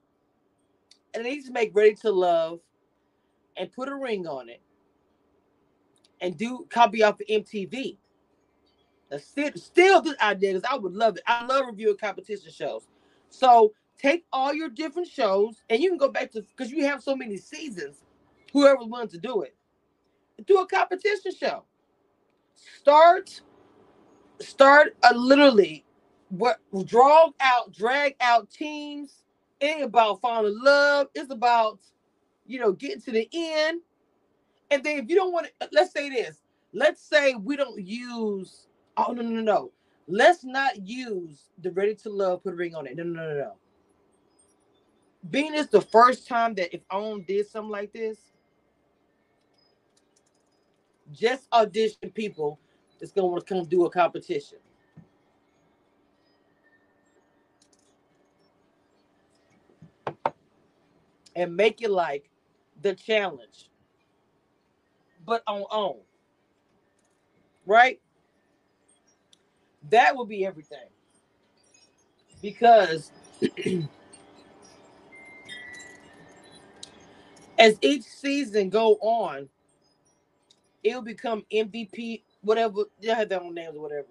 and 1.13 1.25
they 1.25 1.35
need 1.35 1.45
to 1.45 1.51
make 1.51 1.75
Ready 1.75 1.95
to 1.95 2.11
Love 2.11 2.59
and 3.57 3.71
put 3.71 3.89
a 3.89 3.95
ring 3.95 4.27
on 4.27 4.49
it 4.49 4.61
and 6.21 6.37
do 6.37 6.65
copy 6.69 7.03
off 7.03 7.19
of 7.21 7.27
MTV. 7.27 7.97
Still, 9.19 9.51
still 9.55 10.01
this 10.01 10.15
idea 10.19 10.53
because 10.53 10.69
I 10.69 10.77
would 10.77 10.93
love 10.93 11.17
it. 11.17 11.23
I 11.27 11.45
love 11.45 11.67
reviewing 11.67 11.97
competition 11.97 12.51
shows. 12.51 12.87
So 13.29 13.73
take 13.97 14.25
all 14.33 14.53
your 14.53 14.69
different 14.69 15.07
shows 15.07 15.61
and 15.69 15.81
you 15.81 15.89
can 15.89 15.97
go 15.99 16.09
back 16.09 16.31
to 16.31 16.41
because 16.41 16.71
you 16.71 16.85
have 16.85 17.03
so 17.03 17.15
many 17.15 17.37
seasons. 17.37 17.97
Whoever's 18.53 18.87
willing 18.87 19.09
to 19.09 19.17
do 19.17 19.43
it, 19.43 19.55
do 20.47 20.59
a 20.59 20.67
competition 20.67 21.31
show. 21.37 21.63
Start, 22.55 23.41
start 24.39 24.95
a 25.03 25.13
literally 25.13 25.85
what 26.33 26.57
draw 26.85 27.29
out, 27.39 27.71
drag 27.71 28.15
out 28.19 28.49
teams. 28.49 29.23
Ain't 29.61 29.83
about 29.83 30.19
falling 30.19 30.53
in 30.53 30.63
love. 30.63 31.07
It's 31.13 31.31
about 31.31 31.79
you 32.45 32.59
know 32.59 32.71
getting 32.71 33.01
to 33.01 33.11
the 33.11 33.29
end. 33.31 33.81
And 34.71 34.83
then 34.83 34.97
if 34.97 35.09
you 35.09 35.15
don't 35.15 35.31
want 35.31 35.47
to, 35.47 35.51
uh, 35.65 35.69
let's 35.71 35.93
say 35.93 36.09
this. 36.09 36.41
Let's 36.73 37.01
say 37.01 37.35
we 37.35 37.55
don't 37.55 37.79
use. 37.79 38.67
Oh 38.97 39.13
no 39.13 39.21
no 39.21 39.41
no. 39.41 39.71
Let's 40.07 40.43
not 40.43 40.87
use 40.87 41.49
the 41.61 41.71
ready 41.71 41.95
to 41.95 42.09
love. 42.09 42.43
Put 42.43 42.53
a 42.53 42.55
ring 42.55 42.75
on 42.75 42.87
it. 42.87 42.97
No 42.97 43.03
no 43.03 43.11
no 43.11 43.35
no. 43.35 43.53
Being 45.29 45.51
this 45.53 45.67
the 45.67 45.81
first 45.81 46.27
time 46.27 46.55
that 46.55 46.73
if 46.73 46.81
OWN 46.91 47.23
did 47.27 47.47
something 47.47 47.71
like 47.71 47.93
this, 47.93 48.17
just 51.11 51.47
audition 51.53 52.09
people 52.13 52.59
that's 52.99 53.13
gonna 53.13 53.27
want 53.27 53.45
to 53.45 53.53
come 53.53 53.65
do 53.65 53.85
a 53.85 53.89
competition. 53.89 54.57
And 61.35 61.55
make 61.55 61.81
it 61.81 61.91
like 61.91 62.29
the 62.81 62.95
challenge, 62.95 63.69
but 65.25 65.43
on 65.47 65.63
OWN. 65.71 66.01
Right? 67.65 67.99
That 69.89 70.15
would 70.15 70.29
be 70.29 70.45
everything. 70.45 70.87
Because 72.41 73.11
as 77.59 77.77
each 77.81 78.03
season 78.03 78.69
go 78.69 78.95
on, 78.95 79.49
it'll 80.83 81.01
become 81.01 81.43
MVP, 81.51 82.23
whatever. 82.41 82.83
They 83.01 83.09
have 83.09 83.29
their 83.29 83.41
own 83.41 83.55
names 83.55 83.75
or 83.75 83.81
whatever. 83.81 84.07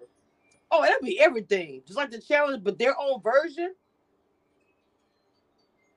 Oh, 0.71 0.81
that'll 0.81 1.01
be 1.03 1.19
everything, 1.19 1.81
just 1.85 1.97
like 1.97 2.11
the 2.11 2.19
challenge, 2.19 2.63
but 2.63 2.79
their 2.79 2.95
own 2.99 3.21
version. 3.21 3.73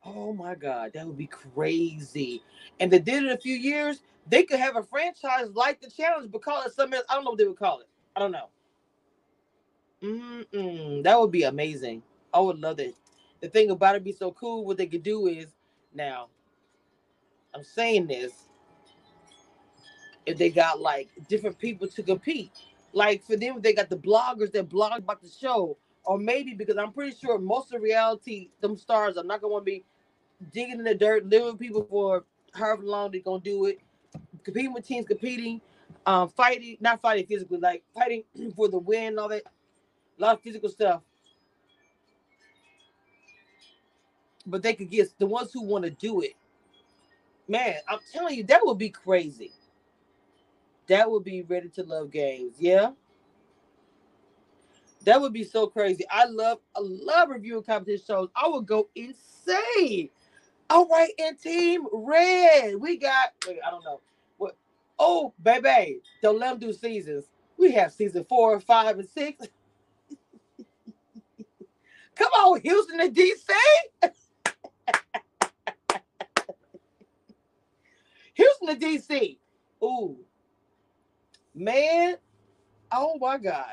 Oh 0.07 0.35
my 0.35 0.57
God, 0.57 0.93
that 0.95 1.07
would 1.07 1.19
be 1.19 1.29
crazy. 1.29 2.43
And 2.81 2.93
they 2.93 3.01
did 3.01 3.25
it 3.25 3.33
a 3.33 3.39
few 3.39 3.57
years. 3.57 4.03
They 4.29 4.45
could 4.45 4.61
have 4.61 4.77
a 4.77 4.85
franchise 4.85 5.49
like 5.55 5.83
the 5.83 5.91
challenge, 5.91 6.33
but 6.33 6.43
call 6.43 6.63
it 6.65 6.75
something 6.75 6.97
else. 6.97 7.07
I 7.11 7.17
don't 7.17 7.25
know 7.25 7.33
what 7.33 7.39
they 7.41 7.47
would 7.47 7.59
call 7.59 7.81
it. 7.81 7.89
I 8.17 8.21
don't 8.21 8.33
know. 8.33 8.51
Mm-mm, 10.03 11.05
that 11.05 11.21
would 11.21 11.33
be 11.33 11.45
amazing. 11.45 12.03
I 12.35 12.41
would 12.41 12.59
love 12.61 12.81
it. 12.81 12.97
The 13.41 13.49
thing 13.49 13.71
about 13.71 13.97
it 13.97 14.05
be 14.05 14.13
so 14.13 14.33
cool. 14.33 14.65
What 14.65 14.79
they 14.79 14.87
could 14.87 15.05
do 15.05 15.29
is 15.29 15.49
now. 15.95 16.29
I'm 17.55 17.65
saying 17.65 18.09
this. 18.09 18.33
If 20.27 20.39
they 20.39 20.51
got 20.51 20.81
like 20.81 21.09
different 21.29 21.59
people 21.59 21.89
to 21.89 22.03
compete, 22.03 22.53
like 22.93 23.25
for 23.25 23.37
them, 23.37 23.61
they 23.61 23.75
got 23.75 23.91
the 23.91 23.97
bloggers 23.97 24.53
that 24.53 24.69
blog 24.69 25.01
about 25.01 25.23
the 25.23 25.29
show, 25.31 25.77
or 26.05 26.19
maybe 26.19 26.55
because 26.55 26.77
I'm 26.79 26.93
pretty 26.93 27.17
sure 27.17 27.39
most 27.39 27.75
of 27.75 27.83
reality, 27.83 28.51
them 28.61 28.77
stars 28.77 29.17
are 29.17 29.25
not 29.25 29.41
gonna 29.41 29.53
want 29.53 29.67
to 29.67 29.71
be 29.73 29.85
digging 30.52 30.78
in 30.78 30.85
the 30.85 30.95
dirt, 30.95 31.26
living 31.26 31.59
people 31.59 31.87
for 31.90 32.25
however 32.55 32.83
long 32.83 33.11
they're 33.11 33.21
gonna 33.21 33.40
do 33.43 33.66
it, 33.66 33.81
competing 34.45 34.73
with 34.73 34.87
teams, 34.87 35.07
competing, 35.07 35.61
um, 36.07 36.28
fighting, 36.28 36.76
not 36.81 37.00
fighting 37.00 37.26
physically, 37.26 37.59
like 37.59 37.83
fighting 37.95 38.25
for 38.57 38.69
the 38.69 38.78
win, 38.78 39.19
all 39.19 39.28
that, 39.28 39.43
a 40.19 40.23
lot 40.23 40.37
of 40.37 40.43
physical 40.43 40.69
stuff. 40.69 41.02
But 44.47 44.62
they 44.62 44.75
could 44.75 44.90
get 44.90 45.11
the 45.19 45.26
ones 45.26 45.52
who 45.52 45.62
want 45.62 45.85
to 45.85 45.90
do 45.90 46.21
it. 46.23 46.35
Man, 47.49 47.76
I'm 47.88 47.99
telling 48.12 48.37
you, 48.37 48.45
that 48.45 48.61
would 48.64 48.78
be 48.78 48.90
crazy. 48.90 49.52
That 50.88 51.11
would 51.11 51.25
be 51.25 51.43
ready 51.43 51.69
to 51.71 51.83
love 51.85 52.11
games. 52.11 52.55
Yeah. 52.59 52.93
That 55.05 55.21
would 55.21 55.33
be 55.33 55.45
so 55.45 55.66
crazy. 55.69 56.05
I 56.11 56.26
love, 56.26 56.59
I 56.76 56.81
love 56.83 57.31
reviewing 57.31 57.62
competition 57.62 58.05
shows. 58.07 58.28
I 58.37 58.49
would 58.49 58.66
go 58.66 58.88
insane. 58.97 60.11
All 60.70 60.87
right, 60.88 61.12
and 61.18 61.40
Team 61.40 61.87
Red, 61.92 62.76
we 62.76 62.96
got. 62.99 63.30
Wait, 63.46 63.58
I 63.66 63.70
don't 63.70 63.85
know 63.85 64.00
what. 64.38 64.56
Oh, 64.99 65.32
baby, 65.42 66.00
don't 66.23 66.38
let 66.38 66.50
them 66.50 66.58
do 66.68 66.73
seasons. 66.73 67.26
We 67.58 67.73
have 67.73 67.92
season 67.92 68.25
four, 68.28 68.58
five, 68.61 68.99
and 68.99 69.08
six. 69.08 69.46
Come 72.16 72.32
on, 72.32 72.61
Houston 72.62 73.00
and 73.00 73.14
DC. 73.14 73.49
Houston 78.35 78.68
and 78.70 78.80
DC. 78.80 79.38
Ooh, 79.82 80.16
man. 81.54 82.16
Oh 82.92 83.18
my 83.20 83.38
God. 83.38 83.66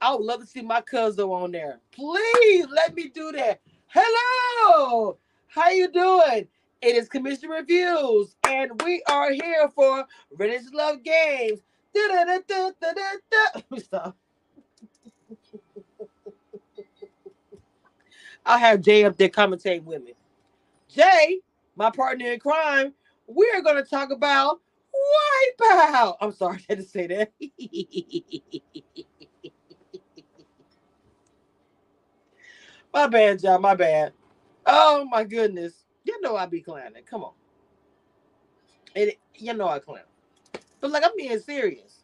I 0.00 0.14
would 0.14 0.24
love 0.24 0.40
to 0.40 0.46
see 0.46 0.62
my 0.62 0.80
cousin 0.80 1.24
on 1.24 1.52
there. 1.52 1.80
Please 1.92 2.66
let 2.70 2.94
me 2.94 3.08
do 3.08 3.32
that. 3.32 3.60
Hello. 3.88 5.18
How 5.48 5.70
you 5.70 5.90
doing? 5.90 6.46
It 6.80 6.94
is 6.94 7.08
Cameshia 7.08 7.48
Reviews, 7.48 8.36
and 8.46 8.80
we 8.84 9.02
are 9.08 9.32
here 9.32 9.68
for 9.74 10.04
to 10.36 10.72
Love 10.72 11.02
Games. 11.02 11.60
Stop. 13.78 14.16
I'll 18.46 18.58
have 18.58 18.80
Jay 18.82 19.04
up 19.04 19.16
there 19.16 19.28
commentating 19.28 19.84
with 19.84 20.04
me. 20.04 20.14
Jay, 20.88 21.40
my 21.76 21.90
partner 21.90 22.32
in 22.32 22.38
crime, 22.40 22.94
we 23.26 23.50
are 23.54 23.62
going 23.62 23.76
to 23.82 23.88
talk 23.88 24.10
about 24.10 24.60
Wipeout. 25.60 26.16
I'm 26.20 26.32
sorry, 26.32 26.58
I 26.70 26.72
had 26.74 26.78
to 26.78 26.84
say 26.84 27.06
that. 27.08 27.32
my 32.94 33.06
bad, 33.08 33.40
John. 33.40 33.62
My 33.62 33.74
bad. 33.74 34.12
Oh 34.68 35.06
my 35.06 35.24
goodness. 35.24 35.74
You 36.04 36.20
know 36.22 36.36
I 36.36 36.46
be 36.46 36.62
clowning. 36.62 37.04
Come 37.10 37.24
on. 37.24 37.34
And 38.96 39.12
you 39.36 39.54
know 39.54 39.68
I 39.68 39.80
clown. 39.80 40.00
But 40.80 40.92
like 40.92 41.04
I'm 41.04 41.12
being 41.16 41.38
serious. 41.40 42.00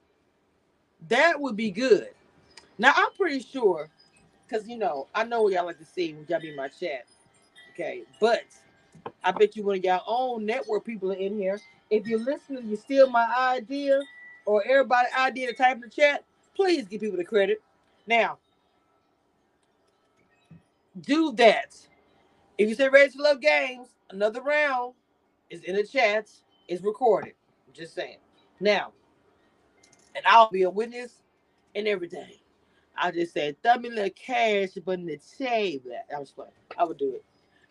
That 1.08 1.40
would 1.40 1.56
be 1.56 1.70
good. 1.70 2.10
Now 2.78 2.92
I'm 2.96 3.12
pretty 3.16 3.40
sure, 3.40 3.88
because 4.48 4.68
you 4.68 4.78
know, 4.78 5.08
I 5.14 5.24
know 5.24 5.42
what 5.42 5.52
y'all 5.54 5.66
like 5.66 5.78
to 5.78 5.84
see 5.86 6.14
when 6.14 6.26
y'all 6.28 6.40
be 6.40 6.50
in 6.50 6.56
my 6.56 6.68
chat. 6.68 7.06
Okay, 7.74 8.04
but 8.20 8.44
I 9.24 9.32
bet 9.32 9.56
you 9.56 9.64
one 9.64 9.78
of 9.78 9.84
y'all 9.84 10.02
own 10.06 10.46
network 10.46 10.84
people 10.84 11.12
are 11.12 11.16
in 11.16 11.36
here. 11.38 11.60
If 11.90 12.06
you're 12.06 12.20
listening, 12.24 12.68
you 12.68 12.76
steal 12.76 13.10
my 13.10 13.26
idea 13.38 14.00
or 14.46 14.64
everybody 14.66 15.08
idea 15.18 15.48
to 15.48 15.54
type 15.54 15.76
in 15.76 15.82
the 15.82 15.90
chat, 15.90 16.24
please 16.56 16.86
give 16.88 17.02
people 17.02 17.18
the 17.18 17.24
credit. 17.24 17.62
Now, 18.06 18.38
do 21.02 21.32
that. 21.34 21.76
If 22.58 22.68
you 22.68 22.74
say 22.74 22.88
ready 22.88 23.10
to 23.12 23.22
love 23.22 23.40
games, 23.40 23.88
another 24.10 24.42
round 24.42 24.94
is 25.50 25.62
in 25.64 25.76
the 25.76 25.84
chat, 25.84 26.30
is 26.68 26.82
recorded. 26.82 27.34
I'm 27.66 27.74
Just 27.74 27.94
saying. 27.94 28.18
Now, 28.60 28.92
and 30.14 30.24
I'll 30.26 30.50
be 30.50 30.62
a 30.62 30.70
witness 30.70 31.22
and 31.74 31.88
everything. 31.88 32.32
I 32.96 33.10
just 33.10 33.34
said, 33.34 33.56
throw 33.62 33.76
me 33.78 33.88
a 33.90 33.92
little 33.92 34.10
cash 34.10 34.70
but 34.84 35.00
in 35.00 35.06
the 35.06 35.18
table. 35.38 35.92
I 36.14 36.20
was 36.20 36.30
fun. 36.30 36.48
I 36.78 36.84
would 36.84 36.98
do 36.98 37.16
it. 37.16 37.24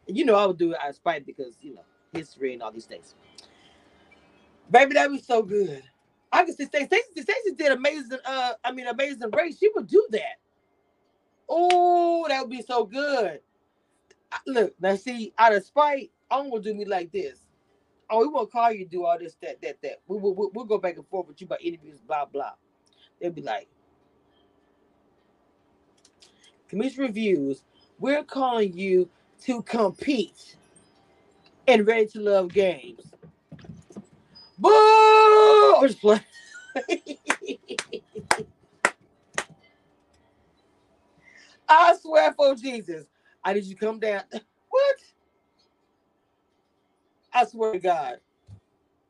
You 0.07 0.25
know, 0.25 0.35
I 0.35 0.45
would 0.45 0.57
do 0.57 0.71
it 0.73 0.79
out 0.81 0.89
of 0.89 0.95
spite 0.95 1.25
because, 1.25 1.55
you 1.61 1.75
know, 1.75 1.83
history 2.13 2.53
and 2.53 2.63
all 2.63 2.71
these 2.71 2.85
things. 2.85 3.15
Baby, 4.71 4.95
that 4.95 5.11
was 5.11 5.25
so 5.25 5.43
good. 5.43 5.83
I 6.31 6.45
can 6.45 6.55
see. 6.55 6.65
Stacey, 6.65 6.87
Stacey 7.15 7.53
did 7.57 7.71
amazing. 7.73 8.19
Uh, 8.25 8.53
I 8.63 8.71
mean, 8.71 8.87
amazing 8.87 9.31
race. 9.35 9.59
She 9.59 9.69
would 9.75 9.87
do 9.87 10.05
that. 10.11 10.39
Oh, 11.49 12.25
that 12.29 12.41
would 12.41 12.51
be 12.51 12.61
so 12.63 12.85
good. 12.85 13.41
Look, 14.47 14.75
now 14.81 14.95
see, 14.95 15.33
out 15.37 15.53
of 15.55 15.63
spite, 15.65 16.11
I'm 16.31 16.49
gonna 16.49 16.61
do 16.61 16.73
me 16.73 16.85
like 16.85 17.11
this. 17.11 17.39
Oh, 18.09 18.19
we 18.21 18.27
won't 18.27 18.51
call 18.51 18.71
you 18.71 18.85
do 18.85 19.05
all 19.05 19.17
this, 19.19 19.35
that, 19.41 19.61
that, 19.61 19.81
that. 19.83 20.01
We 20.07 20.17
will 20.17 20.35
we'll, 20.35 20.51
we'll 20.53 20.65
go 20.65 20.77
back 20.77 20.97
and 20.97 21.07
forth 21.07 21.27
with 21.27 21.41
you 21.41 21.47
about 21.47 21.61
interviews, 21.61 21.99
blah, 22.01 22.25
blah. 22.25 22.51
They'll 23.21 23.31
be 23.31 23.41
like, 23.41 23.67
Cameshia 26.71 26.99
Reviews, 26.99 27.63
we're 27.99 28.23
calling 28.23 28.77
you 28.77 29.09
to 29.43 29.61
compete 29.63 30.57
in 31.67 31.85
Ready 31.85 32.07
to 32.07 32.19
Love 32.21 32.53
games. 32.53 33.13
Boo! 34.57 34.69
I 41.69 41.95
swear 42.01 42.33
for 42.33 42.55
Jesus, 42.55 43.05
I 43.43 43.53
need 43.53 43.65
you 43.65 43.75
to 43.75 43.85
come 43.85 43.99
down. 43.99 44.23
What? 44.69 44.95
I 47.31 47.45
swear 47.45 47.73
to 47.73 47.79
God. 47.79 48.15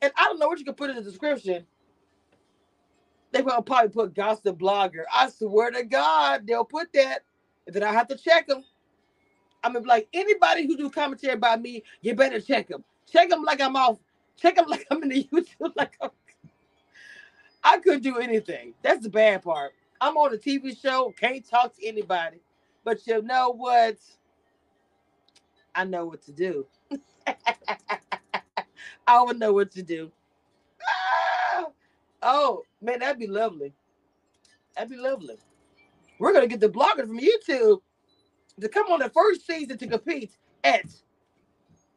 And 0.01 0.11
I 0.17 0.25
don't 0.25 0.37
know 0.37 0.49
what 0.49 0.59
you 0.59 0.65
can 0.65 0.73
put 0.73 0.89
in 0.89 0.97
the 0.97 1.01
description. 1.01 1.65
They 3.31 3.41
will 3.41 3.61
probably 3.61 3.89
put 3.89 4.13
gossip 4.13 4.59
blogger. 4.59 5.03
I 5.11 5.29
swear 5.29 5.71
to 5.71 5.83
God, 5.83 6.45
they'll 6.45 6.65
put 6.65 6.91
that. 6.93 7.19
And 7.65 7.73
then 7.73 7.83
I 7.83 7.93
have 7.93 8.09
to 8.09 8.17
check 8.17 8.47
them. 8.47 8.65
I 9.63 9.69
mean, 9.69 9.83
like 9.83 10.09
anybody 10.13 10.67
who 10.67 10.75
do 10.75 10.89
commentary 10.89 11.33
about 11.33 11.61
me, 11.61 11.83
you 12.01 12.13
better 12.13 12.41
check 12.41 12.67
them. 12.67 12.83
Check 13.09 13.29
them 13.29 13.43
like 13.43 13.61
I'm 13.61 13.77
off. 13.77 13.99
Check 14.35 14.57
them 14.57 14.65
like 14.69 14.85
I'm 14.91 15.01
in 15.03 15.09
the 15.09 15.23
YouTube. 15.31 15.71
Like 15.77 15.95
I'm... 16.01 16.09
I 17.63 17.77
couldn't 17.77 18.03
do 18.03 18.17
anything. 18.17 18.73
That's 18.81 19.03
the 19.03 19.09
bad 19.09 19.43
part. 19.43 19.71
I'm 20.01 20.17
on 20.17 20.33
a 20.33 20.37
TV 20.37 20.79
show, 20.79 21.13
can't 21.17 21.47
talk 21.49 21.77
to 21.77 21.87
anybody. 21.87 22.41
But 22.83 23.07
you 23.07 23.21
know 23.21 23.51
what? 23.51 23.95
I 25.75 25.83
know 25.85 26.05
what 26.05 26.21
to 26.23 26.31
do. 26.31 26.65
I 29.07 29.21
would 29.21 29.39
know 29.39 29.53
what 29.53 29.71
to 29.71 29.83
do. 29.83 30.11
Ah! 30.87 31.65
Oh 32.21 32.63
man, 32.81 32.99
that'd 32.99 33.19
be 33.19 33.27
lovely. 33.27 33.73
That'd 34.75 34.89
be 34.91 34.97
lovely. 34.97 35.35
We're 36.19 36.33
gonna 36.33 36.47
get 36.47 36.59
the 36.59 36.69
bloggers 36.69 37.07
from 37.07 37.19
YouTube 37.19 37.81
to 38.59 38.69
come 38.69 38.91
on 38.91 38.99
the 38.99 39.09
first 39.09 39.45
season 39.47 39.77
to 39.77 39.87
compete 39.87 40.37
at 40.63 40.85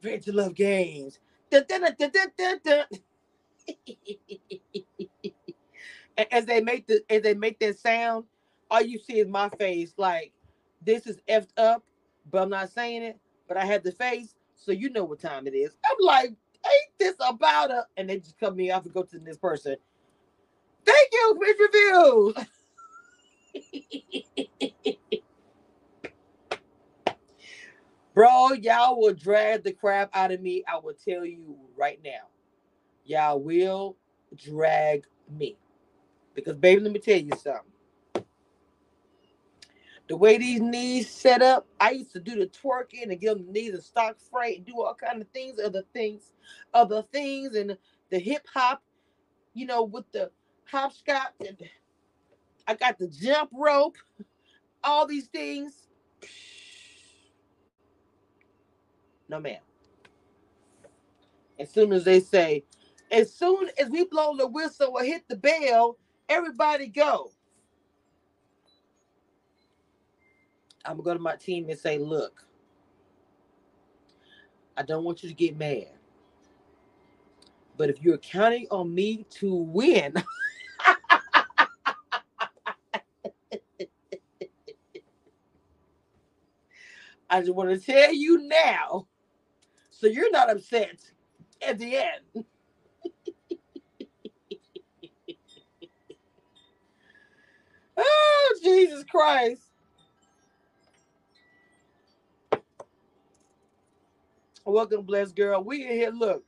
to 0.02 0.32
Love 0.32 0.54
Games. 0.54 1.18
Dun, 1.50 1.64
dun, 1.68 1.82
dun, 1.98 2.84
as 6.30 6.46
they 6.46 6.60
make 6.60 6.86
the 6.86 7.02
as 7.10 7.22
they 7.22 7.34
make 7.34 7.58
that 7.60 7.78
sound, 7.78 8.24
all 8.70 8.82
you 8.82 8.98
see 8.98 9.20
is 9.20 9.28
my 9.28 9.48
face. 9.50 9.94
Like 9.96 10.32
this 10.84 11.06
is 11.06 11.18
effed 11.28 11.50
up, 11.56 11.82
but 12.30 12.42
I'm 12.42 12.50
not 12.50 12.70
saying 12.70 13.02
it. 13.02 13.18
But 13.48 13.56
I 13.56 13.64
had 13.64 13.84
the 13.84 13.92
face, 13.92 14.34
so 14.54 14.72
you 14.72 14.90
know 14.90 15.04
what 15.04 15.20
time 15.20 15.46
it 15.46 15.54
is. 15.54 15.76
I'm 15.84 15.96
like, 16.00 16.30
ain't 16.30 16.98
this 16.98 17.16
about 17.20 17.70
a? 17.70 17.86
And 17.96 18.08
they 18.08 18.18
just 18.18 18.38
cut 18.38 18.56
me 18.56 18.70
off 18.70 18.84
and 18.84 18.94
go 18.94 19.02
to 19.02 19.18
this 19.18 19.38
person. 19.38 19.76
Thank 20.84 21.08
you, 21.12 21.38
Rich 21.40 21.56
Reviews. 21.60 22.34
Bro, 28.14 28.52
y'all 28.62 28.98
will 28.98 29.12
drag 29.14 29.62
the 29.62 29.72
crap 29.72 30.10
out 30.14 30.32
of 30.32 30.40
me. 30.40 30.64
I 30.66 30.78
will 30.78 30.94
tell 30.94 31.24
you 31.26 31.56
right 31.76 32.00
now. 32.02 32.28
Y'all 33.04 33.40
will 33.40 33.96
drag 34.36 35.04
me. 35.30 35.56
Because, 36.34 36.56
baby, 36.56 36.80
let 36.80 36.92
me 36.92 36.98
tell 36.98 37.18
you 37.18 37.32
something. 37.32 37.72
The 40.08 40.16
way 40.16 40.38
these 40.38 40.60
knees 40.60 41.08
set 41.10 41.42
up, 41.42 41.66
I 41.80 41.92
used 41.92 42.12
to 42.12 42.20
do 42.20 42.36
the 42.36 42.46
twerking 42.46 43.04
and 43.10 43.20
give 43.20 43.38
them 43.38 43.46
the 43.46 43.52
knees 43.52 43.74
and 43.74 43.82
stock 43.82 44.16
freight 44.30 44.64
do 44.66 44.82
all 44.82 44.94
kind 44.94 45.22
of 45.22 45.28
things, 45.30 45.58
other 45.60 45.82
things, 45.94 46.32
other 46.74 47.02
things, 47.12 47.56
and 47.56 47.76
the 48.10 48.18
hip 48.18 48.46
hop, 48.52 48.82
you 49.54 49.66
know, 49.66 49.84
with 49.84 50.10
the 50.12 50.30
hopscotch. 50.70 51.34
And 51.46 51.58
I 52.68 52.74
got 52.74 52.98
the 52.98 53.08
jump 53.08 53.50
rope, 53.54 53.96
all 54.84 55.06
these 55.06 55.28
things. 55.28 55.88
No, 59.30 59.40
ma'am. 59.40 59.60
As 61.58 61.70
soon 61.70 61.92
as 61.92 62.04
they 62.04 62.20
say, 62.20 62.64
as 63.12 63.32
soon 63.34 63.70
as 63.80 63.88
we 63.90 64.04
blow 64.06 64.36
the 64.36 64.46
whistle 64.48 64.92
or 64.94 65.04
hit 65.04 65.24
the 65.28 65.36
bell, 65.36 65.98
everybody 66.28 66.88
go. 66.88 67.32
I'm 70.86 70.96
gonna 70.98 71.02
go 71.04 71.14
to 71.14 71.20
my 71.20 71.36
team 71.36 71.68
and 71.68 71.78
say, 71.78 71.98
look, 71.98 72.44
I 74.76 74.82
don't 74.82 75.04
want 75.04 75.22
you 75.22 75.28
to 75.28 75.34
get 75.34 75.56
mad. 75.58 75.88
But 77.76 77.90
if 77.90 78.02
you're 78.02 78.18
counting 78.18 78.66
on 78.70 78.94
me 78.94 79.24
to 79.30 79.54
win, 79.54 80.14
I 87.30 87.40
just 87.40 87.54
want 87.54 87.70
to 87.70 87.78
tell 87.78 88.12
you 88.12 88.46
now 88.48 89.06
so 89.90 90.06
you're 90.06 90.30
not 90.30 90.50
upset 90.50 91.00
at 91.66 91.78
the 91.78 91.96
end. 91.96 92.44
oh, 97.96 98.58
Jesus 98.62 99.04
Christ. 99.10 99.65
Welcome, 104.68 105.02
blessed 105.02 105.36
girl. 105.36 105.62
We 105.62 105.86
in 105.86 105.92
here. 105.92 106.10
Look, 106.10 106.42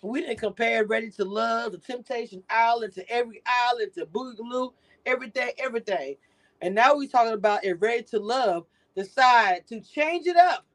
we 0.00 0.20
didn't 0.20 0.38
compare 0.38 0.86
Ready 0.86 1.10
to 1.10 1.24
Love, 1.24 1.72
the 1.72 1.78
Temptation 1.78 2.40
Island, 2.48 2.92
to 2.92 3.10
every 3.10 3.42
island, 3.44 3.90
to 3.94 4.06
Boogaloo, 4.06 4.72
everything, 5.04 5.50
everything. 5.58 6.14
And 6.62 6.72
now 6.72 6.94
we're 6.94 7.08
talking 7.08 7.32
about 7.32 7.64
if 7.64 7.82
Ready 7.82 8.04
to 8.10 8.20
Love 8.20 8.66
decide 8.94 9.66
to 9.66 9.80
change 9.80 10.28
it 10.28 10.36
up 10.36 10.66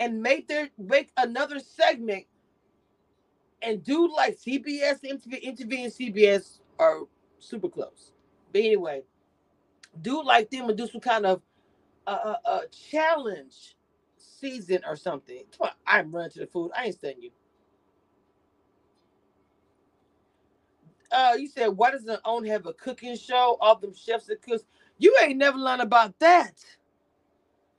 and 0.00 0.22
make 0.22 0.48
their 0.48 0.70
make 0.78 1.10
another 1.18 1.58
segment 1.58 2.24
and 3.60 3.84
do 3.84 4.10
like 4.16 4.38
CBS, 4.38 5.02
MTV, 5.04 5.44
MTV, 5.44 5.84
and 5.84 5.92
CBS 5.92 6.60
are 6.78 7.00
super 7.38 7.68
close. 7.68 8.12
But 8.54 8.62
anyway, 8.62 9.02
do 10.00 10.24
like 10.24 10.48
them 10.48 10.70
and 10.70 10.78
do 10.78 10.86
some 10.86 11.02
kind 11.02 11.26
of 11.26 11.42
uh, 12.06 12.10
uh, 12.24 12.36
uh 12.46 12.60
challenge 12.90 13.76
season 14.40 14.80
or 14.88 14.96
something. 14.96 15.44
I'm 15.86 16.12
running 16.12 16.32
to 16.32 16.40
the 16.40 16.48
food. 16.48 16.72
I 16.76 16.86
ain't 16.86 16.96
studying 16.96 17.22
you. 17.24 17.30
Uh, 21.12 21.34
you 21.38 21.48
said 21.48 21.68
why 21.68 21.90
doesn't 21.92 22.20
OWN 22.24 22.46
have 22.46 22.66
a 22.66 22.74
cooking 22.74 23.16
show? 23.16 23.56
All 23.60 23.76
them 23.76 23.94
chefs 23.94 24.26
that 24.26 24.42
cooks. 24.42 24.64
You 24.98 25.16
ain't 25.22 25.38
never 25.38 25.58
learned 25.58 25.82
about 25.82 26.18
that. 26.20 26.52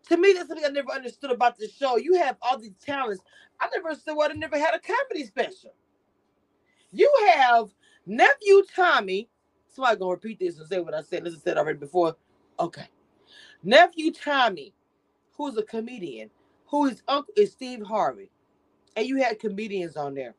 To 0.10 0.18
me, 0.18 0.34
that's 0.34 0.50
something 0.50 0.66
I 0.66 0.70
never 0.70 0.92
understood 0.92 1.32
about 1.32 1.58
the 1.58 1.70
show. 1.70 1.98
You 1.98 2.16
have 2.16 2.38
all 2.42 2.60
these 2.60 2.76
talents. 2.86 3.24
I 3.60 3.70
never 3.74 3.90
understood 3.90 4.18
why 4.18 4.30
they 4.30 4.36
never 4.36 4.60
had 4.60 4.76
a 4.76 4.80
comedy 4.80 5.26
special. 5.26 5.74
You 6.92 7.12
have 7.36 7.70
nephew 8.06 8.64
Tommy. 8.76 9.30
Somebody 9.68 10.00
gonna 10.00 10.12
repeat 10.12 10.40
this 10.40 10.60
and 10.60 10.68
say 10.68 10.80
what 10.82 10.94
I 10.96 11.02
said. 11.02 11.26
This 11.26 11.36
is 11.36 11.44
said 11.44 11.58
already 11.58 11.80
before. 11.80 12.16
Okay. 12.60 12.88
Nephew 13.64 14.12
Tommy, 14.14 14.74
who's 15.38 15.58
a 15.58 15.64
comedian, 15.64 16.30
who 16.72 16.86
his 16.88 17.04
uncle 17.08 17.34
is 17.38 17.52
Steve 17.52 17.84
Harvey, 17.84 18.32
and 18.96 19.06
you 19.06 19.18
had 19.18 19.40
comedians 19.40 19.98
on 19.98 20.16
there. 20.16 20.34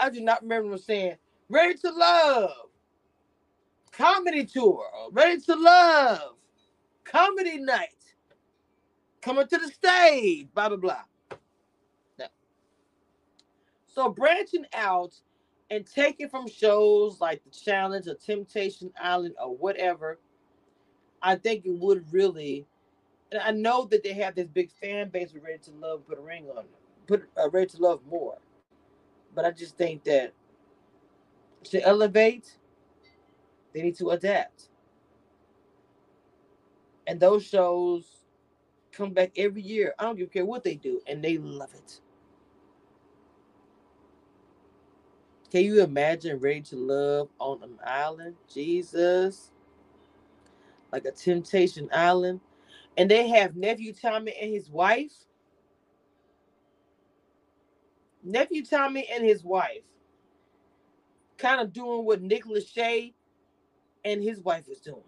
I 0.00 0.10
do 0.10 0.20
not 0.22 0.42
remember 0.42 0.70
them 0.70 0.78
saying 0.78 1.16
"Ready 1.50 1.74
to 1.78 1.90
Love," 1.90 2.70
comedy 3.92 4.46
tour, 4.46 4.82
"Ready 5.12 5.40
to 5.42 5.54
Love," 5.54 6.36
comedy 7.04 7.58
night, 7.58 8.14
coming 9.20 9.46
to 9.46 9.58
the 9.58 9.68
stage, 9.68 10.48
blah 10.54 10.70
blah 10.70 10.78
blah. 10.78 11.04
No. 12.18 12.26
So 13.86 14.08
branching 14.08 14.64
out 14.72 15.14
and 15.70 15.86
taking 15.86 16.30
from 16.30 16.48
shows 16.48 17.20
like 17.20 17.44
the 17.44 17.50
Challenge 17.50 18.08
or 18.08 18.14
Temptation 18.14 18.90
Island 18.98 19.34
or 19.38 19.54
whatever, 19.54 20.18
I 21.22 21.36
think 21.36 21.66
it 21.66 21.72
would 21.78 22.10
really 22.12 22.66
I 23.42 23.52
know 23.52 23.86
that 23.86 24.02
they 24.02 24.12
have 24.14 24.34
this 24.34 24.48
big 24.48 24.70
fan 24.70 25.10
base 25.10 25.32
with 25.32 25.44
Ready 25.44 25.58
to 25.64 25.70
Love, 25.72 26.06
put 26.06 26.18
a 26.18 26.22
ring 26.22 26.48
on 26.48 26.56
them, 26.56 26.66
put 27.06 27.28
uh, 27.38 27.50
Ready 27.50 27.66
to 27.68 27.82
Love 27.82 28.00
more. 28.10 28.38
But 29.34 29.44
I 29.44 29.50
just 29.50 29.76
think 29.76 30.04
that 30.04 30.32
to 31.64 31.82
elevate, 31.82 32.58
they 33.74 33.82
need 33.82 33.96
to 33.96 34.10
adapt. 34.10 34.68
And 37.06 37.20
those 37.20 37.44
shows 37.46 38.04
come 38.92 39.12
back 39.12 39.32
every 39.36 39.62
year. 39.62 39.94
I 39.98 40.04
don't 40.04 40.16
give 40.16 40.32
care 40.32 40.44
what 40.44 40.64
they 40.64 40.74
do, 40.74 41.00
and 41.06 41.22
they 41.22 41.38
love 41.38 41.74
it. 41.74 42.00
Can 45.50 45.64
you 45.64 45.82
imagine 45.82 46.38
Ready 46.40 46.62
to 46.62 46.76
Love 46.76 47.28
on 47.38 47.62
an 47.62 47.78
island? 47.84 48.34
Jesus. 48.52 49.52
Like 50.92 51.04
a 51.04 51.12
Temptation 51.12 51.88
Island. 51.92 52.40
And 52.96 53.10
they 53.10 53.28
have 53.28 53.56
nephew 53.56 53.92
Tommy 53.92 54.34
and 54.40 54.52
his 54.52 54.70
wife. 54.70 55.12
Nephew 58.24 58.64
Tommy 58.64 59.06
and 59.12 59.24
his 59.24 59.44
wife 59.44 59.82
kind 61.38 61.60
of 61.60 61.72
doing 61.72 62.04
what 62.04 62.22
Nick 62.22 62.44
Lachey 62.44 63.12
and 64.04 64.22
his 64.22 64.40
wife 64.40 64.68
is 64.68 64.80
doing. 64.80 65.02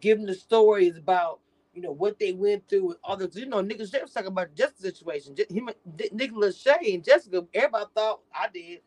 Giving 0.00 0.26
the 0.26 0.34
stories 0.34 0.96
about, 0.96 1.40
you 1.74 1.82
know, 1.82 1.92
what 1.92 2.18
they 2.18 2.32
went 2.32 2.68
through 2.68 2.86
with 2.88 2.96
others. 3.04 3.36
You 3.36 3.46
know, 3.46 3.60
Nick 3.60 3.78
Lachey 3.78 4.02
was 4.02 4.12
talking 4.12 4.28
about 4.28 4.54
Jessica's 4.54 4.98
situation. 4.98 5.36
Him, 5.50 5.70
Nick 6.12 6.32
Lachey 6.32 6.94
and 6.94 7.04
Jessica, 7.04 7.46
everybody 7.52 7.86
thought, 7.94 8.20
I 8.34 8.48
did, 8.52 8.80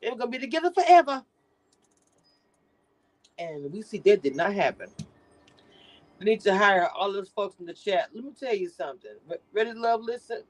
they 0.00 0.10
were 0.10 0.16
to 0.18 0.26
be 0.26 0.38
together 0.38 0.70
forever. 0.70 1.24
And 3.38 3.72
we 3.72 3.82
see 3.82 3.98
that 3.98 4.22
did 4.22 4.36
not 4.36 4.52
happen. 4.52 4.88
Need 6.20 6.40
to 6.42 6.56
hire 6.56 6.88
all 6.96 7.12
those 7.12 7.30
folks 7.30 7.60
in 7.60 7.66
the 7.66 7.74
chat. 7.74 8.10
Let 8.14 8.24
me 8.24 8.32
tell 8.38 8.54
you 8.54 8.70
something. 8.70 9.12
Ready 9.52 9.72
love, 9.74 10.02
listen. 10.02 10.42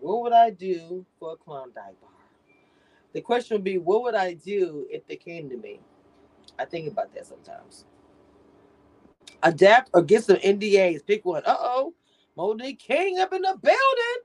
What 0.00 0.22
would 0.22 0.32
I 0.34 0.50
do 0.50 1.06
for 1.20 1.32
a 1.32 1.36
Klondike 1.36 2.00
bar? 2.00 2.10
The 3.14 3.22
question 3.22 3.56
would 3.56 3.64
be, 3.64 3.78
what 3.78 4.02
would 4.04 4.14
I 4.16 4.34
do 4.34 4.86
if 4.90 5.06
they 5.06 5.16
came 5.16 5.50
to 5.50 5.56
me? 5.58 5.80
I 6.58 6.64
think 6.66 6.90
about 6.90 7.14
that 7.14 7.26
sometimes. 7.26 7.86
Adapt 9.42 9.90
or 9.94 10.02
get 10.02 10.24
some 10.24 10.36
NDAs. 10.38 11.06
Pick 11.06 11.24
one. 11.24 11.44
Uh 11.46 11.56
oh. 11.58 11.94
Monique 12.36 12.80
King 12.80 13.20
up 13.20 13.32
in 13.34 13.42
the 13.42 13.58
building. 13.62 14.22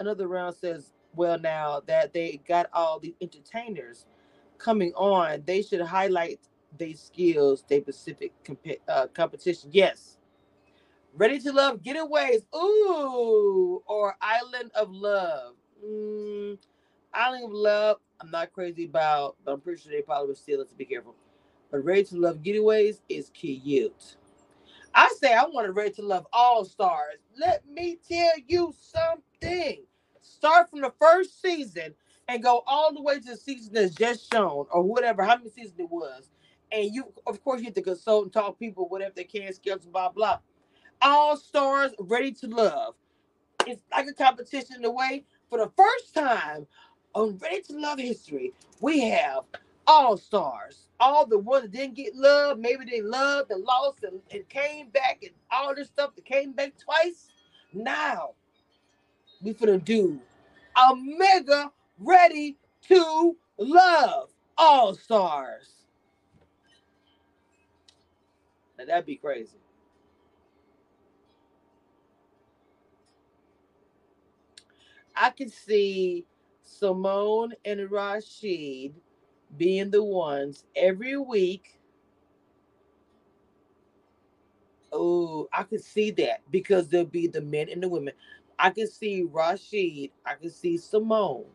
Another 0.00 0.28
round 0.28 0.56
says, 0.56 0.92
well, 1.14 1.38
now 1.38 1.80
that 1.86 2.12
they 2.12 2.40
got 2.48 2.68
all 2.72 3.00
the 3.00 3.14
entertainers 3.22 4.06
coming 4.58 4.92
on, 4.94 5.42
they 5.46 5.62
should 5.62 5.82
highlight 5.82 6.40
their 6.78 6.94
skills, 6.94 7.64
their 7.68 7.80
specific 7.82 8.32
comp- 8.44 8.80
uh, 8.88 9.06
competition. 9.08 9.70
Yes. 9.72 10.18
Ready 11.14 11.40
to 11.40 11.52
Love 11.52 11.82
Getaways. 11.82 12.44
Ooh. 12.54 13.82
Or 13.86 14.16
Island 14.20 14.70
of 14.74 14.90
Love. 14.92 15.54
Mm, 15.84 16.58
Island 17.14 17.44
of 17.46 17.52
Love, 17.52 17.96
I'm 18.20 18.30
not 18.30 18.52
crazy 18.52 18.84
about, 18.84 19.36
but 19.44 19.52
I'm 19.52 19.60
pretty 19.60 19.82
sure 19.82 19.92
they 19.92 20.02
probably 20.02 20.28
would 20.28 20.36
steal 20.36 20.60
it, 20.60 20.68
to 20.68 20.74
be 20.74 20.84
careful. 20.84 21.14
But 21.70 21.84
Ready 21.84 22.04
to 22.04 22.16
Love 22.18 22.38
Getaways 22.38 23.00
is 23.08 23.30
cute. 23.30 24.16
I 24.94 25.12
say 25.20 25.32
I 25.34 25.44
want 25.46 25.66
to 25.66 25.72
Ready 25.72 25.92
to 25.94 26.02
Love 26.02 26.26
All 26.32 26.64
Stars. 26.64 27.18
Let 27.38 27.66
me 27.68 27.98
tell 28.08 28.32
you 28.46 28.74
something. 28.78 29.84
Start 30.20 30.70
from 30.70 30.80
the 30.80 30.92
first 31.00 31.40
season 31.40 31.94
and 32.28 32.42
go 32.42 32.62
all 32.66 32.92
the 32.92 33.02
way 33.02 33.20
to 33.20 33.30
the 33.30 33.36
season 33.36 33.74
that's 33.74 33.94
just 33.94 34.32
shown, 34.32 34.66
or 34.70 34.82
whatever, 34.82 35.22
how 35.24 35.36
many 35.36 35.50
seasons 35.50 35.78
it 35.78 35.90
was. 35.90 36.30
And 36.72 36.94
you, 36.94 37.12
of 37.26 37.42
course, 37.44 37.60
you 37.60 37.66
have 37.66 37.74
to 37.74 37.82
consult 37.82 38.24
and 38.24 38.32
talk 38.32 38.58
people, 38.58 38.88
whatever 38.88 39.12
they 39.16 39.24
can, 39.24 39.52
skills, 39.54 39.86
blah, 39.86 40.10
blah. 40.10 40.38
All 41.02 41.36
stars 41.36 41.92
ready 41.98 42.32
to 42.32 42.46
love. 42.48 42.94
It's 43.66 43.82
like 43.92 44.06
a 44.08 44.14
competition 44.14 44.76
in 44.78 44.84
a 44.84 44.90
way. 44.90 45.24
For 45.50 45.58
the 45.58 45.70
first 45.76 46.14
time 46.14 46.66
on 47.14 47.38
Ready 47.38 47.62
to 47.62 47.78
Love 47.78 47.98
History, 47.98 48.52
we 48.80 49.00
have 49.10 49.44
all 49.86 50.16
stars. 50.16 50.88
All 51.00 51.26
the 51.26 51.38
ones 51.38 51.64
that 51.64 51.72
didn't 51.72 51.96
get 51.96 52.14
love, 52.14 52.58
maybe 52.58 52.84
they 52.84 53.02
loved 53.02 53.50
and 53.50 53.64
lost 53.64 54.04
and, 54.04 54.20
and 54.32 54.48
came 54.48 54.90
back 54.90 55.20
and 55.22 55.32
all 55.50 55.74
this 55.74 55.88
stuff 55.88 56.14
that 56.16 56.24
came 56.24 56.52
back 56.52 56.74
twice. 56.78 57.28
Now 57.72 58.30
we 59.42 59.54
finna 59.54 59.84
do 59.84 60.20
a 60.76 60.94
mega 60.96 61.72
ready 61.98 62.56
to 62.88 63.36
love 63.58 64.30
all 64.58 64.94
stars. 64.94 65.79
That'd 68.88 69.06
be 69.06 69.16
crazy. 69.16 69.58
I 75.16 75.30
can 75.30 75.48
see 75.50 76.26
Simone 76.62 77.52
and 77.64 77.90
Rashid 77.90 78.94
being 79.56 79.90
the 79.90 80.02
ones 80.04 80.64
every 80.76 81.16
week. 81.18 81.80
Oh, 84.92 85.48
I 85.52 85.64
could 85.64 85.84
see 85.84 86.10
that 86.12 86.42
because 86.50 86.88
there'll 86.88 87.06
be 87.06 87.28
the 87.28 87.42
men 87.42 87.68
and 87.70 87.82
the 87.82 87.88
women. 87.88 88.14
I 88.58 88.70
can 88.70 88.88
see 88.88 89.24
Rashid, 89.30 90.10
I 90.26 90.34
can 90.36 90.50
see 90.50 90.78
Simone, 90.78 91.46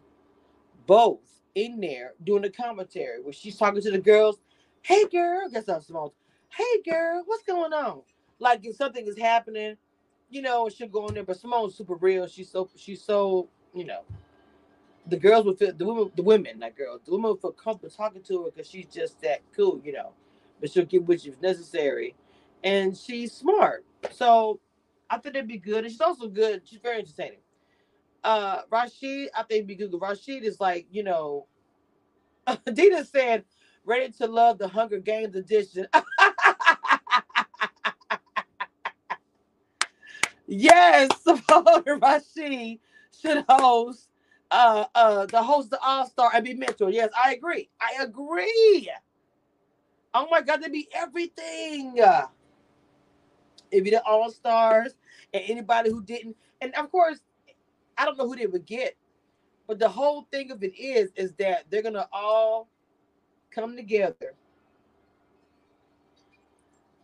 both 0.88 1.22
in 1.56 1.80
there 1.82 2.14
doing 2.24 2.44
the 2.44 2.50
commentary 2.52 3.22
where 3.22 3.34
she's 3.34 3.58
talking 3.58 3.82
to 3.82 3.92
the 3.92 4.00
girls. 4.00 4.40
Hey, 4.84 5.06
girl, 5.08 5.50
guess 5.50 5.68
what, 5.68 5.84
Simone? 5.84 6.12
Hey, 6.56 6.84
girl, 6.90 7.24
what's 7.28 7.44
going 7.44 7.74
on? 7.74 8.04
Like 8.40 8.66
if 8.66 8.78
something 8.78 9.08
is 9.08 9.18
happening, 9.20 9.78
you 10.30 10.42
know, 10.44 10.70
she'll 10.70 10.90
go 10.90 11.08
in 11.08 11.16
there. 11.16 11.24
But 11.24 11.38
Simone's 11.40 11.76
super 11.76 11.96
real. 11.96 12.28
She's 12.28 12.52
so 12.52 12.70
she's 12.78 13.04
so 13.04 13.50
you 13.74 13.86
know 13.86 14.02
the 15.08 15.18
girls 15.18 15.46
would 15.46 15.60
feel 15.60 15.74
the 15.74 15.86
women, 15.86 16.12
the 16.16 16.24
women, 16.24 16.60
not 16.60 16.78
girls, 16.78 17.02
the 17.06 17.12
women 17.12 17.32
would 17.32 17.42
feel 17.42 17.52
comfortable 17.54 17.92
talking 17.96 18.24
to 18.24 18.46
her 18.46 18.52
because 18.52 18.70
she's 18.70 18.88
just 18.88 19.22
that 19.22 19.42
cool, 19.56 19.82
you 19.84 19.94
know. 19.94 20.12
But 20.62 20.72
she'll 20.72 20.86
give 20.86 21.08
which 21.08 21.28
if 21.28 21.42
necessary, 21.42 22.16
and 22.64 22.98
she's 22.98 23.34
smart. 23.34 23.86
So 24.12 24.60
I 25.10 25.18
think 25.18 25.36
it'd 25.36 25.48
be 25.48 25.58
good. 25.58 25.84
And 25.86 25.92
she's 25.92 26.02
also 26.02 26.28
good. 26.30 26.64
She's 26.66 26.80
very 26.80 27.00
entertaining. 27.00 27.40
Uh, 28.24 28.62
Rashid, 28.72 29.30
I 29.36 29.44
think 29.44 29.52
it'd 29.52 29.68
be 29.68 29.76
good. 29.76 29.94
Rashid 30.00 30.44
is 30.44 30.60
like, 30.60 30.88
you 30.92 31.04
know, 31.04 31.48
Adina 32.48 33.06
said, 33.06 33.46
ready 33.86 34.12
to 34.14 34.28
love 34.28 34.58
the 34.60 34.68
Hunger 34.70 35.00
Games 35.00 35.36
edition. 35.36 35.88
yes, 40.48 41.10
the 41.26 42.00
Rashid 42.02 42.80
should 43.22 43.46
host 43.50 44.10
uh 44.52 44.86
uh 44.96 45.26
the 45.28 45.44
host 45.44 45.72
the 45.72 45.80
All 45.82 46.08
Star 46.08 46.32
and 46.34 46.46
be 46.46 46.54
mentor. 46.56 46.90
Yes, 46.92 47.10
I 47.18 47.34
agree. 47.34 47.70
I 47.82 48.04
agree. 48.04 48.90
Oh 50.14 50.28
my 50.32 50.42
God, 50.42 50.62
they 50.64 50.70
be 50.70 50.90
everything. 50.96 51.96
If 53.72 53.86
you 53.86 53.92
the 53.92 54.04
All 54.06 54.32
Stars 54.32 54.96
and 55.34 55.44
anybody 55.48 55.92
who 55.92 56.04
didn't, 56.04 56.38
and 56.62 56.74
of 56.76 56.92
course, 56.92 57.20
I 57.98 58.06
don't 58.06 58.18
know 58.18 58.28
who 58.28 58.36
they 58.38 58.48
would 58.48 58.66
get, 58.66 58.96
but 59.68 59.80
the 59.80 59.90
whole 59.90 60.28
thing 60.32 60.52
of 60.52 60.64
it 60.64 60.76
is, 60.78 61.12
is 61.16 61.34
that 61.36 61.66
they're 61.70 61.84
gonna 61.84 62.08
all 62.14 62.70
come 63.52 63.76
together 63.78 64.36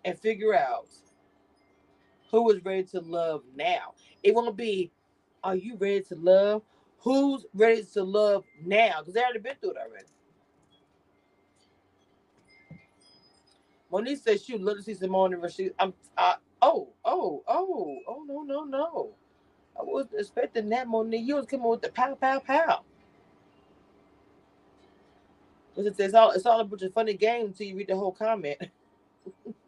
and 0.06 0.20
figure 0.20 0.56
out 0.56 0.88
who 2.32 2.52
is 2.52 2.64
ready 2.66 2.84
to 2.86 3.02
love 3.02 3.44
now. 3.56 3.94
It 4.24 4.36
won't 4.36 4.58
be, 4.58 4.92
are 5.44 5.56
you 5.56 5.78
ready 5.78 6.02
to 6.06 6.16
love? 6.16 6.64
Who's 7.00 7.46
ready 7.54 7.84
to 7.94 8.04
love 8.04 8.46
now? 8.66 9.00
Because 9.02 9.16
they 9.16 9.22
already 9.22 9.40
been 9.40 9.56
through 9.62 9.72
it 9.72 9.78
already. 9.78 10.06
Monique 13.92 14.20
says 14.20 14.44
she 14.46 14.58
love 14.58 14.78
to 14.78 14.84
see 14.84 14.96
Simone 14.96 15.34
and 15.34 15.44
Rashid. 15.44 15.76
I'm, 15.80 15.94
I, 16.18 16.36
oh, 16.62 16.90
oh, 17.06 17.44
oh, 17.48 17.98
oh, 18.08 18.26
no, 18.28 18.44
no, 18.44 18.64
no. 18.66 19.12
I 19.80 19.84
wasn't 19.84 20.20
expecting 20.22 20.70
that, 20.70 20.88
Monique. 20.88 21.28
You 21.28 21.36
was 21.38 21.48
coming 21.48 21.68
with 21.70 21.82
the 21.82 21.90
pow, 21.92 22.16
pow, 22.16 22.40
pow. 22.40 22.82
It's 25.78 26.14
all 26.16 26.32
it's 26.32 26.46
all 26.46 26.60
a 26.62 26.66
bunch 26.66 26.84
of 26.84 26.94
funny 26.94 27.16
games 27.16 27.50
until 27.52 27.68
you 27.68 27.78
read 27.78 27.88
the 27.90 27.96
whole 27.98 28.12
comment. 28.14 28.60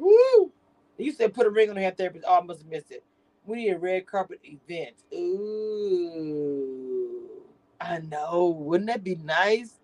Woo! 0.00 0.52
You 0.98 1.12
said 1.12 1.34
put 1.34 1.46
a 1.46 1.50
ring 1.50 1.68
on 1.68 1.76
the 1.76 1.82
hair 1.82 1.92
therapist. 1.92 2.24
Oh, 2.26 2.40
I 2.40 2.42
must 2.42 2.62
have 2.62 2.70
missed 2.70 2.90
it. 2.90 3.04
We 3.44 3.58
need 3.58 3.70
a 3.70 3.78
red 3.78 4.06
carpet 4.06 4.40
event. 4.44 4.96
Ooh, 5.14 7.42
I 7.80 7.98
know. 8.00 8.48
Wouldn't 8.58 8.88
that 8.88 9.04
be 9.04 9.14
nice? 9.16 9.74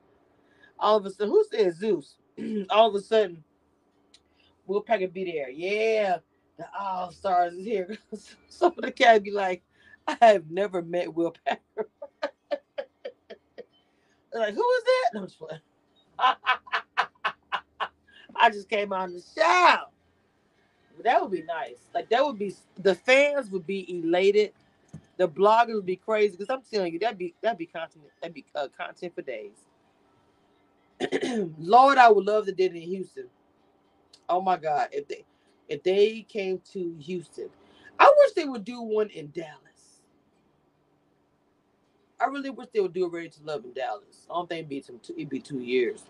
All 0.78 0.96
of 0.96 1.06
a 1.06 1.10
sudden, 1.10 1.32
who 1.32 1.44
said 1.50 1.74
Zeus? 1.74 2.16
all 2.70 2.88
of 2.88 2.94
a 2.94 3.00
sudden, 3.00 3.42
Will 4.66 4.80
Packer 4.82 5.08
be 5.08 5.24
there. 5.24 5.48
Yeah, 5.50 6.18
the 6.58 6.66
All 6.78 7.10
Stars 7.12 7.54
is 7.54 7.64
here. 7.64 7.96
Some 8.48 8.72
of 8.76 8.84
the 8.84 8.90
cats 8.92 9.22
be 9.22 9.30
like, 9.30 9.62
I 10.08 10.16
have 10.20 10.50
never 10.50 10.82
met 10.82 11.14
Will 11.14 11.34
Packer. 11.46 11.60
They're 14.32 14.42
like, 14.42 14.54
who 14.54 14.60
is 14.60 14.84
that? 14.84 15.10
No, 15.14 15.20
I'm 15.20 15.26
just 15.26 15.38
playing. 15.38 15.60
I 18.36 18.50
just 18.50 18.68
came 18.68 18.92
on 18.92 19.14
the 19.14 19.22
show. 19.34 19.76
That 21.04 21.22
would 21.22 21.32
be 21.32 21.42
nice. 21.42 21.78
Like 21.94 22.08
that 22.10 22.24
would 22.24 22.38
be 22.38 22.54
the 22.82 22.94
fans 22.94 23.50
would 23.50 23.66
be 23.66 24.00
elated 24.00 24.52
The 25.18 25.28
bloggers 25.28 25.76
would 25.76 25.86
be 25.86 25.96
crazy 25.96 26.36
because 26.38 26.50
I'm 26.50 26.62
telling 26.72 26.92
you 26.94 27.00
that'd 27.00 27.18
be 27.18 27.34
that'd 27.42 27.58
be 27.58 27.66
content 27.68 28.04
that'd 28.22 28.34
be 28.34 28.46
uh, 28.56 28.68
content 28.76 29.14
for 29.14 29.22
days. 29.22 29.52
Lord, 31.58 31.98
I 31.98 32.10
would 32.10 32.26
love 32.26 32.46
to 32.46 32.52
did 32.52 32.74
it 32.74 32.82
in 32.82 32.88
Houston. 32.90 33.26
Oh 34.28 34.40
my 34.42 34.56
God, 34.58 34.88
if 34.92 35.08
they 35.08 35.24
if 35.68 35.82
they 35.82 36.22
came 36.28 36.60
to 36.72 36.96
Houston, 37.00 37.50
I 37.98 38.12
wish 38.18 38.34
they 38.34 38.46
would 38.46 38.64
do 38.64 38.82
one 38.82 39.10
in 39.10 39.32
Dallas. 39.32 40.02
I 42.20 42.26
really 42.26 42.50
wish 42.50 42.68
they 42.74 42.80
would 42.80 42.94
do 42.94 43.06
a 43.06 43.10
Ready 43.10 43.30
to 43.30 43.44
Love 43.44 43.64
in 43.64 43.72
Dallas. 43.72 44.26
I 44.30 44.34
don't 44.34 44.48
think 44.48 44.60
it'd 44.60 44.70
be 44.70 44.82
some 44.82 45.00
it'd 45.16 45.30
be 45.30 45.40
two 45.40 45.60
years, 45.60 46.04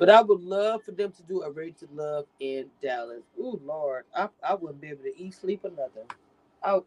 but 0.00 0.10
I 0.10 0.22
would 0.22 0.42
love 0.42 0.84
for 0.84 0.92
them 0.92 1.12
to 1.12 1.24
do 1.24 1.42
a 1.44 1.52
Ready 1.52 1.72
to 1.80 1.88
Love 1.94 2.26
in 2.40 2.68
Dallas. 2.82 3.24
Ooh 3.40 3.60
Lord, 3.64 4.06
I 4.16 4.30
I 4.44 4.56
wouldn't 4.56 4.82
be 4.82 4.90
able 4.90 5.04
to 5.04 5.18
eat, 5.22 5.34
sleep, 5.36 5.62
or 5.64 5.70
nothing. 5.72 6.06
I, 6.64 6.74
let 6.74 6.84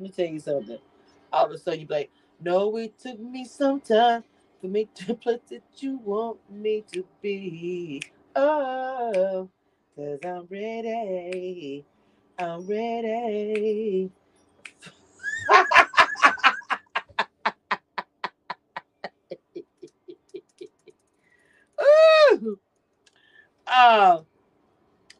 me 0.00 0.10
tell 0.10 0.26
you 0.26 0.40
something. 0.40 0.78
All 1.32 1.46
of 1.46 1.52
a 1.52 1.58
sudden 1.58 1.80
you 1.80 1.86
be 1.86 1.94
like, 1.94 2.10
no, 2.40 2.76
it 2.78 2.98
took 2.98 3.20
me 3.20 3.44
some 3.46 3.80
time 3.80 4.24
for 4.60 4.68
me 4.68 4.88
to 4.96 5.14
place 5.16 5.40
that 5.50 5.62
you 5.78 5.98
want 6.04 6.38
me 6.50 6.84
to 6.92 7.04
be. 7.22 8.02
Oh, 8.36 9.48
cause 9.96 10.20
I'm 10.24 10.46
ready. 10.50 11.84
I'm 12.38 12.66
ready. 12.66 14.10
Oh, 23.70 24.26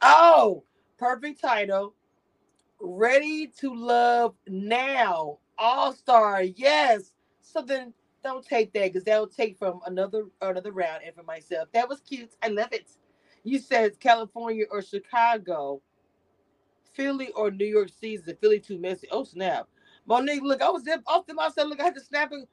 oh, 0.03 0.65
perfect 0.99 1.41
title. 1.41 1.95
Ready 2.81 3.49
to 3.61 3.75
love 3.75 4.35
now. 4.49 5.39
All 5.59 5.93
star. 5.93 6.43
Yes. 6.43 7.13
Something 7.43 7.95
don't 8.25 8.45
take 8.47 8.73
that 8.75 8.93
because 8.93 9.05
that'll 9.05 9.29
take 9.29 9.59
from 9.59 9.81
another 9.87 10.27
another 10.43 10.73
round 10.73 11.03
and 11.05 11.15
for 11.15 11.23
myself. 11.25 11.69
That 11.75 11.89
was 11.89 12.01
cute. 12.01 12.33
I 12.43 12.49
love 12.49 12.73
it. 12.73 12.91
You 13.45 13.59
said 13.61 14.01
California 14.01 14.67
or 14.71 14.83
Chicago, 14.83 15.83
Philly 16.95 17.31
or 17.33 17.51
New 17.51 17.67
York 17.67 17.91
season. 18.01 18.37
Philly 18.41 18.61
too 18.61 18.79
messy. 18.79 19.09
Oh 19.13 19.25
snap. 19.25 19.69
Monique, 20.07 20.43
look, 20.43 20.63
I 20.63 20.71
was 20.71 20.85
off 21.07 21.27
to 21.27 21.35
myself. 21.35 21.69
Look, 21.69 21.81
I 21.81 21.85
had 21.85 21.95
to 21.97 22.01
snap 22.03 22.33
it. 22.33 22.49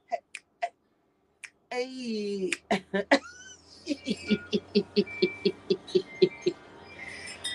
Hey. 1.71 2.51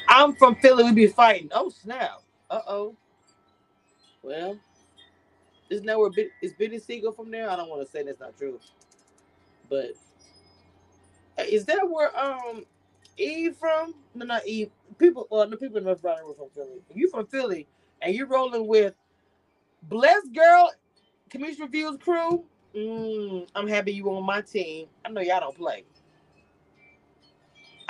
I'm 0.08 0.34
from 0.36 0.56
Philly. 0.56 0.84
We 0.84 0.92
be 0.92 1.06
fighting. 1.08 1.50
Oh 1.54 1.70
snap. 1.70 2.22
Uh 2.50 2.60
oh. 2.68 2.96
Well, 4.22 4.58
isn't 5.70 5.86
that 5.86 5.98
where 5.98 6.10
is 6.42 6.54
Beanie 6.54 6.82
Sigel 6.82 7.12
from 7.12 7.30
there? 7.30 7.50
I 7.50 7.56
don't 7.56 7.70
want 7.70 7.82
to 7.84 7.90
say 7.90 8.02
that's 8.04 8.20
not 8.20 8.36
true, 8.38 8.60
but 9.70 9.92
is 11.48 11.64
that 11.66 11.88
where 11.90 12.18
um 12.18 12.64
Eve 13.18 13.56
from? 13.56 13.94
No, 14.14 14.26
not 14.26 14.46
Eve. 14.46 14.70
People, 14.98 15.26
well, 15.30 15.48
the 15.48 15.56
people 15.56 15.78
in 15.78 15.84
North 15.84 16.02
Broward 16.02 16.26
were 16.26 16.34
from 16.34 16.50
Philly. 16.54 16.80
You 16.94 17.10
from 17.10 17.26
Philly 17.26 17.66
and 18.02 18.14
you're 18.14 18.26
rolling 18.28 18.66
with 18.68 18.94
Blessed 19.84 20.34
Girl, 20.34 20.72
Cameshia 21.30 21.60
Reviews 21.62 21.98
crew. 21.98 22.44
Mm, 22.76 23.48
I'm 23.54 23.68
happy 23.68 23.92
you 23.92 24.10
on 24.10 24.24
my 24.24 24.42
team. 24.42 24.88
I 25.04 25.10
know 25.10 25.20
y'all 25.22 25.40
don't 25.40 25.56
play. 25.56 25.84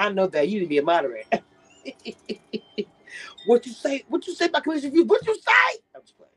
I 0.03 0.09
know 0.11 0.27
that 0.27 0.49
you 0.49 0.59
need 0.59 0.65
to 0.65 0.69
be 0.69 0.79
a 0.79 0.83
moderator. 0.83 1.29
what 3.47 3.65
you 3.65 3.73
say? 3.73 4.03
What 4.09 4.27
you 4.27 4.35
say 4.35 4.47
about 4.47 4.65
Cameshia 4.65 4.85
Reviews? 4.85 5.07
What 5.07 5.25
you 5.25 5.37
say? 5.37 5.79
I'm 5.95 6.01
just 6.03 6.17
playing. 6.17 6.31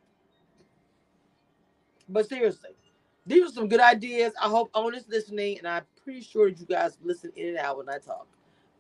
But 2.08 2.30
seriously, 2.30 2.70
these 3.26 3.50
are 3.50 3.52
some 3.52 3.68
good 3.68 3.80
ideas. 3.80 4.34
I 4.40 4.50
hope 4.50 4.70
OWN 4.76 4.94
is 4.94 5.08
listening, 5.10 5.58
and 5.58 5.68
I'm 5.68 5.82
pretty 6.04 6.22
sure 6.22 6.52
that 6.52 6.60
you 6.60 6.68
guys 6.68 7.00
listen 7.04 7.32
in 7.36 7.50
and 7.50 7.58
out 7.58 7.80
when 7.80 7.90
I 7.90 7.98
talk 7.98 8.28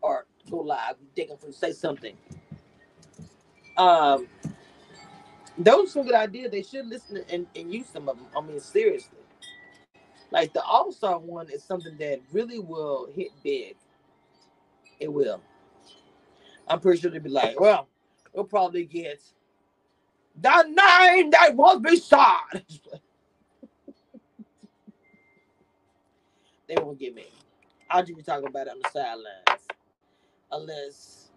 or 0.02 0.28
go 0.52 0.58
live. 0.58 0.98
They 1.18 1.26
can 1.26 1.52
say 1.52 1.72
something. 1.72 2.16
Um, 3.78 4.28
those 5.58 5.88
are 5.88 5.92
some 5.94 6.04
good 6.06 6.14
ideas. 6.14 6.52
They 6.52 6.62
should 6.62 6.86
listen 6.86 7.24
and, 7.32 7.48
and 7.56 7.74
use 7.74 7.88
some 7.92 8.08
of 8.08 8.18
them. 8.18 8.28
I 8.38 8.42
mean, 8.42 8.60
seriously. 8.60 9.18
Like 10.30 10.54
the 10.54 10.62
All 10.62 10.92
Star 10.92 11.18
one 11.18 11.50
is 11.50 11.64
something 11.64 11.98
that 11.98 12.22
really 12.32 12.60
will 12.60 13.10
hit 13.16 13.30
big. 13.44 13.78
It 15.00 15.12
will. 15.12 15.42
I'm 16.68 16.80
pretty 16.80 17.02
sure 17.02 17.12
they'll 17.12 17.22
be 17.22 17.30
like, 17.30 17.60
well, 17.60 17.88
we'll 18.34 18.46
probably 18.46 18.86
get 18.86 19.22
the 20.42 20.64
nine 20.64 21.30
that 21.32 21.56
was 21.56 21.80
beside. 21.82 22.64
they 26.68 26.76
won't 26.78 27.00
get 27.00 27.14
me. 27.16 27.28
I'll 27.90 28.04
just 28.04 28.18
be 28.18 28.24
talking 28.24 28.48
about 28.48 28.68
it 28.68 28.72
on 28.72 28.80
the 28.84 28.90
sidelines. 28.90 29.68
Unless 30.52 31.30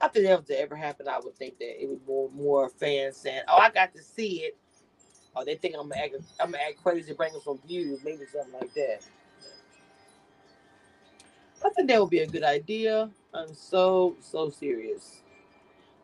after 0.00 0.22
that 0.22 0.38
was 0.38 0.46
to 0.48 0.60
ever 0.60 0.76
happened, 0.76 1.08
I 1.08 1.18
would 1.18 1.36
think 1.36 1.58
that 1.58 1.82
it 1.82 1.88
would 1.88 2.06
more 2.06 2.30
more 2.32 2.68
fans 2.68 3.16
saying, 3.16 3.42
"Oh, 3.48 3.56
I 3.56 3.70
got 3.70 3.94
to 3.94 4.02
see 4.02 4.42
it," 4.42 4.56
or 5.36 5.44
they 5.44 5.56
think 5.56 5.74
I'm 5.78 5.88
gonna 5.88 6.02
act, 6.02 6.16
I'm 6.40 6.52
gonna 6.52 6.62
act 6.64 6.82
crazy, 6.82 7.12
bringing 7.14 7.40
some 7.40 7.60
views, 7.66 8.00
maybe 8.04 8.26
something 8.26 8.54
like 8.60 8.74
that. 8.74 9.00
I 11.64 11.70
think 11.70 11.88
that 11.88 12.00
would 12.00 12.10
be 12.10 12.20
a 12.20 12.26
good 12.26 12.44
idea. 12.44 13.10
I'm 13.34 13.54
so 13.54 14.16
so 14.20 14.50
serious. 14.50 15.22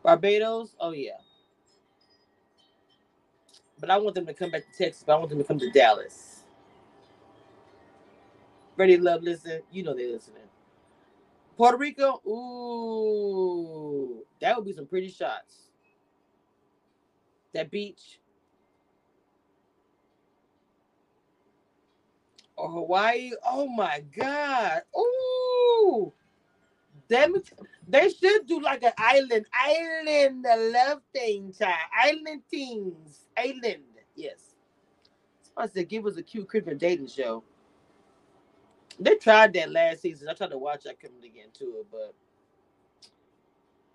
Barbados, 0.03 0.75
oh 0.79 0.91
yeah. 0.91 1.19
But 3.79 3.89
I 3.91 3.97
want 3.97 4.15
them 4.15 4.25
to 4.27 4.33
come 4.33 4.51
back 4.51 4.63
to 4.71 4.77
Texas. 4.85 5.03
But 5.05 5.13
I 5.13 5.17
want 5.17 5.29
them 5.29 5.39
to 5.39 5.45
come 5.45 5.59
to 5.59 5.71
Dallas. 5.71 6.43
Ready, 8.77 8.97
love, 8.97 9.23
listen. 9.23 9.61
You 9.71 9.83
know 9.83 9.95
they're 9.95 10.11
listening. 10.11 10.43
Puerto 11.57 11.77
Rico, 11.77 12.21
ooh, 12.27 14.23
that 14.41 14.55
would 14.55 14.65
be 14.65 14.73
some 14.73 14.87
pretty 14.87 15.09
shots. 15.09 15.69
That 17.53 17.71
beach. 17.71 18.19
Or 22.61 22.69
Hawaii. 22.69 23.31
Oh 23.43 23.67
my 23.67 24.03
God. 24.15 24.83
Ooh. 24.95 26.13
Them, 27.07 27.35
they 27.87 28.09
should 28.09 28.45
do 28.45 28.61
like 28.61 28.83
an 28.83 28.93
island, 28.97 29.45
island 29.53 30.45
love 30.71 31.01
thing, 31.11 31.53
child. 31.57 31.75
Island 31.99 32.43
things. 32.51 33.25
Island. 33.35 33.83
Yes. 34.15 34.53
I 35.57 35.67
said, 35.67 35.89
give 35.89 36.05
us 36.05 36.17
a 36.17 36.23
cute 36.23 36.47
Christmas 36.47 36.77
dating 36.77 37.07
show. 37.07 37.43
They 38.99 39.15
tried 39.15 39.53
that 39.53 39.71
last 39.71 40.01
season. 40.01 40.29
I 40.29 40.33
tried 40.33 40.51
to 40.51 40.57
watch. 40.57 40.85
I 40.87 40.93
couldn't 40.93 41.21
get 41.21 41.45
into 41.45 41.79
it, 41.79 41.87
but 41.91 42.13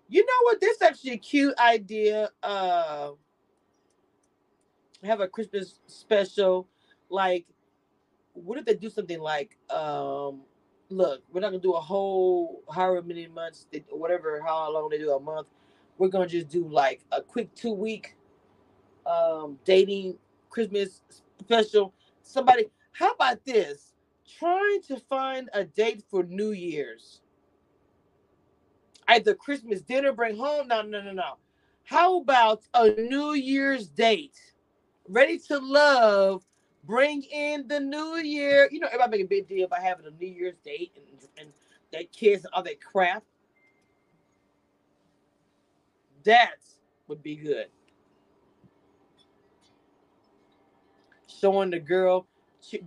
you 0.09 0.25
know 0.25 0.39
what? 0.43 0.59
This 0.59 0.75
is 0.75 0.81
actually 0.81 1.11
a 1.11 1.17
cute 1.17 1.57
idea. 1.57 2.29
Uh, 2.43 3.11
have 5.03 5.21
a 5.21 5.27
Christmas 5.27 5.79
special. 5.87 6.67
Like, 7.09 7.45
what 8.43 8.57
if 8.57 8.65
they 8.65 8.75
do 8.75 8.89
something 8.89 9.19
like, 9.19 9.57
um, 9.69 10.41
look, 10.89 11.21
we're 11.31 11.41
not 11.41 11.49
gonna 11.49 11.61
do 11.61 11.73
a 11.73 11.81
whole 11.81 12.63
however 12.73 13.01
many 13.01 13.27
months, 13.27 13.67
whatever, 13.89 14.41
how 14.45 14.71
long 14.71 14.89
they 14.89 14.97
do 14.97 15.11
a 15.13 15.19
month. 15.19 15.47
We're 15.97 16.09
gonna 16.09 16.27
just 16.27 16.49
do 16.49 16.67
like 16.67 17.01
a 17.11 17.21
quick 17.21 17.53
two 17.55 17.73
week 17.73 18.15
um 19.05 19.57
dating 19.65 20.17
Christmas 20.49 21.01
special. 21.39 21.93
Somebody, 22.21 22.67
how 22.91 23.11
about 23.11 23.43
this? 23.45 23.93
Trying 24.39 24.81
to 24.83 24.97
find 24.97 25.49
a 25.53 25.63
date 25.63 26.03
for 26.09 26.23
New 26.23 26.51
Year's. 26.51 27.21
Either 29.07 29.33
Christmas 29.33 29.81
dinner, 29.81 30.11
bring 30.11 30.37
home. 30.37 30.67
No, 30.67 30.81
no, 30.81 31.01
no, 31.01 31.13
no. 31.13 31.37
How 31.85 32.19
about 32.19 32.63
a 32.73 32.89
New 32.89 33.33
Year's 33.33 33.87
date? 33.87 34.37
Ready 35.07 35.39
to 35.47 35.59
love, 35.59 36.43
bring 36.87 37.21
in 37.23 37.67
the 37.67 37.79
new 37.79 38.17
year. 38.17 38.69
You 38.71 38.79
know, 38.79 38.87
everybody 38.87 39.17
make 39.17 39.25
a 39.25 39.27
big 39.27 39.47
deal 39.47 39.65
about 39.65 39.83
having 39.83 40.05
a 40.05 40.11
New 40.11 40.27
Year's 40.27 40.57
date 40.65 40.93
and, 40.95 41.05
and 41.37 41.49
that 41.93 42.11
kids 42.11 42.45
and 42.45 42.53
all 42.53 42.63
that 42.63 42.81
crap. 42.81 43.23
That 46.23 46.55
would 47.07 47.21
be 47.21 47.35
good. 47.35 47.67
Showing 51.27 51.69
the 51.69 51.79
girl 51.79 52.27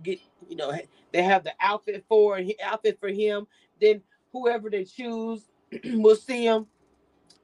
get 0.03 0.19
you 0.47 0.55
know 0.55 0.71
they 1.11 1.23
have 1.23 1.43
the 1.43 1.53
outfit 1.59 2.03
for 2.07 2.39
outfit 2.63 2.99
for 2.99 3.09
him. 3.09 3.47
Then 3.79 4.01
whoever 4.31 4.69
they 4.69 4.83
choose, 4.83 5.49
we'll 5.85 6.15
see 6.15 6.45
him. 6.45 6.67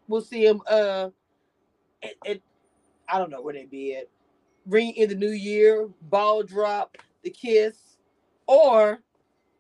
We'll 0.08 0.22
see 0.22 0.46
him. 0.46 0.62
Uh, 0.70 1.10
and 2.26 2.42
I 3.10 3.18
don't 3.18 3.30
know 3.30 3.42
where 3.42 3.54
they 3.54 3.66
be 3.66 3.96
at. 3.96 4.08
Ring 4.68 4.94
in 4.96 5.10
the 5.10 5.16
new 5.16 5.32
year, 5.32 5.90
ball 6.04 6.44
drop, 6.44 6.98
the 7.24 7.30
kiss, 7.30 7.98
or 8.48 9.00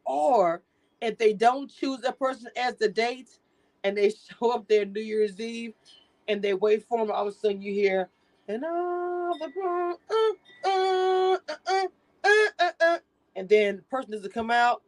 or 0.06 0.62
if 1.02 1.18
they 1.18 1.34
don't 1.34 1.72
choose 1.72 2.04
a 2.06 2.12
person 2.12 2.50
as 2.58 2.76
the 2.78 2.90
date 2.90 3.30
and 3.84 3.98
they 3.98 4.12
show 4.40 4.52
up 4.52 4.68
there 4.68 4.86
New 4.86 5.02
Year's 5.02 5.40
Eve 5.40 5.74
and 6.28 6.42
they 6.42 6.54
wait 6.54 6.86
for 6.88 7.00
them, 7.00 7.12
all 7.12 7.28
of 7.28 7.34
a 7.34 7.38
sudden 7.38 7.62
you 7.62 7.74
hear, 7.74 8.10
and 8.48 8.64
all 8.66 9.38
the 9.40 9.98
uh, 10.66 10.70
uh, 10.70 11.38
uh, 11.68 11.88
uh, 12.24 12.30
uh, 12.60 12.72
uh, 12.82 12.98
and 13.36 13.50
then 13.50 13.78
the 13.78 13.82
person 13.84 14.12
doesn't 14.12 14.34
come 14.34 14.52
out, 14.52 14.82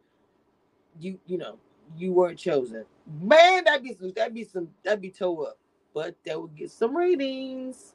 you 1.00 1.18
you 1.26 1.38
know, 1.38 1.58
you 1.96 2.12
weren't 2.12 2.38
chosen. 2.38 2.84
Man, 3.22 3.64
that'd 3.64 3.82
be 3.82 3.94
some 3.94 4.12
that'd 4.14 4.34
be 4.34 4.44
some 4.44 4.68
that'd 4.84 5.00
be 5.00 5.10
toe 5.10 5.44
up. 5.44 5.58
But 5.94 6.16
that 6.24 6.40
would 6.40 6.56
get 6.56 6.70
some 6.70 6.96
ratings. 6.96 7.94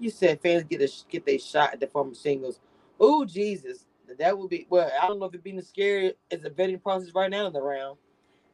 You 0.00 0.10
said 0.10 0.40
fans 0.40 0.64
get 0.64 0.82
a 0.82 0.90
get 1.10 1.26
their 1.26 1.38
shot 1.38 1.74
at 1.74 1.80
the 1.80 1.86
former 1.86 2.14
singles. 2.14 2.60
Oh 2.98 3.24
Jesus. 3.24 3.86
That 4.18 4.36
would 4.38 4.50
be 4.50 4.66
well, 4.70 4.90
I 5.00 5.06
don't 5.06 5.20
know 5.20 5.26
if 5.26 5.34
it 5.34 5.44
being 5.44 5.60
scary 5.62 6.14
as 6.30 6.44
a 6.44 6.50
vetting 6.50 6.82
process 6.82 7.14
right 7.14 7.30
now 7.30 7.46
in 7.46 7.52
the 7.52 7.62
round. 7.62 7.98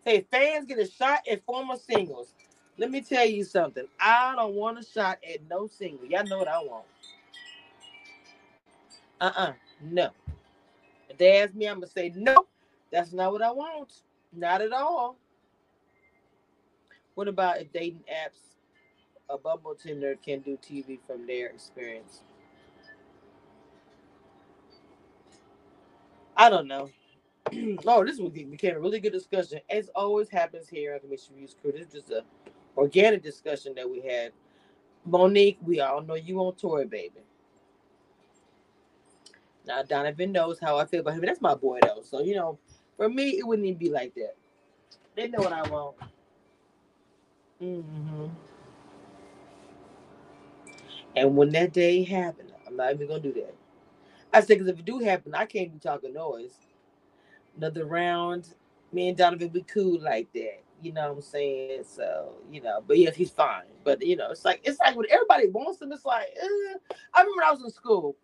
Say 0.05 0.27
fans 0.31 0.67
get 0.67 0.79
a 0.79 0.87
shot 0.89 1.21
at 1.31 1.45
former 1.45 1.77
singles. 1.77 2.35
Let 2.79 2.91
me 2.91 3.01
tell 3.01 3.27
you 3.27 3.45
something. 3.45 3.87
I 3.99 4.35
don't 4.37 4.55
want 4.55 4.79
a 4.79 4.85
shot 4.85 5.19
at 5.29 5.41
no 5.49 5.67
single. 5.67 6.07
Y'all 6.07 6.25
know 6.25 6.39
what 6.39 6.49
I 6.49 6.59
want. 6.59 6.85
Uh-uh. 9.21 9.53
No. 9.83 10.11
If 11.09 11.19
they 11.19 11.43
ask 11.43 11.55
me, 11.55 11.67
I'm 11.67 11.77
gonna 11.77 11.87
say 11.89 12.13
no. 12.15 12.37
That's 12.93 13.13
not 13.13 13.33
what 13.33 13.43
I 13.43 13.51
want. 13.51 14.03
Not 14.33 14.61
at 14.61 14.73
all. 14.73 15.17
What 17.15 17.29
about 17.29 17.61
if 17.61 17.73
dating 17.73 18.05
apps, 18.13 18.56
a 19.29 19.39
Bumble 19.39 19.75
Tinder 19.75 20.17
can 20.25 20.41
do 20.41 20.57
TV 20.57 20.99
from 21.07 21.27
their 21.27 21.49
experience? 21.49 22.23
I 26.37 26.51
don't 26.51 26.69
know. 26.69 26.91
oh, 27.87 28.05
this 28.05 28.21
became 28.21 28.77
a 28.77 28.81
really 28.81 29.01
good 29.01 29.13
discussion. 29.13 29.61
As 29.71 29.89
always 29.95 30.29
happens 30.29 30.69
here 30.69 30.95
on 30.95 31.01
Cameshia 31.01 31.31
Reviews 31.31 31.57
Crew. 31.61 31.73
This 31.73 31.89
is 31.89 31.93
just 31.93 32.11
a 32.11 32.25
organic 32.77 33.23
discussion 33.23 33.75
that 33.77 33.89
we 33.89 34.01
had. 34.01 34.33
Monique, 35.05 35.59
we 35.63 35.81
all 35.81 36.03
know 36.03 36.15
you 36.15 36.39
on 36.41 36.55
tour, 36.57 36.85
baby. 36.85 37.21
Now 39.67 39.83
Donovan 39.83 40.33
knows 40.33 40.59
how 40.61 40.77
I 40.77 40.85
feel 40.85 41.01
about 41.01 41.15
him. 41.15 41.23
That's 41.23 41.41
my 41.41 41.55
boy 41.55 41.79
though. 41.83 42.03
So 42.03 42.21
you 42.23 42.35
know, 42.35 42.59
for 42.97 43.09
me, 43.09 43.39
it 43.39 43.47
wouldn't 43.47 43.67
even 43.67 43.79
be 43.79 43.91
like 43.91 44.15
that. 44.15 44.35
They 45.17 45.29
know 45.29 45.39
what 45.39 45.53
I 45.53 45.63
want. 45.69 45.97
Mm-hmm. 47.63 48.27
And 51.17 51.37
when 51.37 51.51
that 51.51 51.73
day 51.73 52.05
happened, 52.05 52.53
I'm 52.67 52.77
not 52.77 52.93
even 52.93 53.09
gonna 53.09 53.21
do 53.21 53.33
that. 53.35 53.55
I 54.33 54.41
said, 54.41 54.59
because 54.59 54.69
if 54.69 54.79
it 54.79 54.85
do 54.85 54.99
happen, 54.99 55.35
I 55.35 55.47
can't 55.47 55.73
be 55.73 55.79
talking 55.79 56.13
noise. 56.13 56.55
Another 57.57 57.87
round, 57.87 58.55
me 58.93 59.09
and 59.09 59.17
Donovan 59.17 59.49
be 59.49 59.63
cool 59.63 59.99
like 60.01 60.31
that. 60.35 60.63
You 60.83 60.93
know 60.93 61.09
what 61.09 61.17
I'm 61.17 61.23
saying? 61.23 61.85
So, 61.87 62.35
you 62.53 62.61
know, 62.61 62.85
but 62.87 62.99
yes, 62.99 63.17
he's 63.17 63.31
fine. 63.31 63.65
But 63.83 64.05
you 64.05 64.17
know, 64.17 64.31
it's 64.31 64.45
like 64.45 64.61
it's 64.63 64.79
like 64.79 64.95
when 64.95 65.07
everybody 65.11 65.49
wants 65.49 65.81
him, 65.81 65.91
it's 65.91 66.05
like. 66.05 66.29
I 67.15 67.23
remember 67.23 67.45
I 67.45 67.51
was 67.53 67.63
in 67.63 67.71
school 67.71 68.15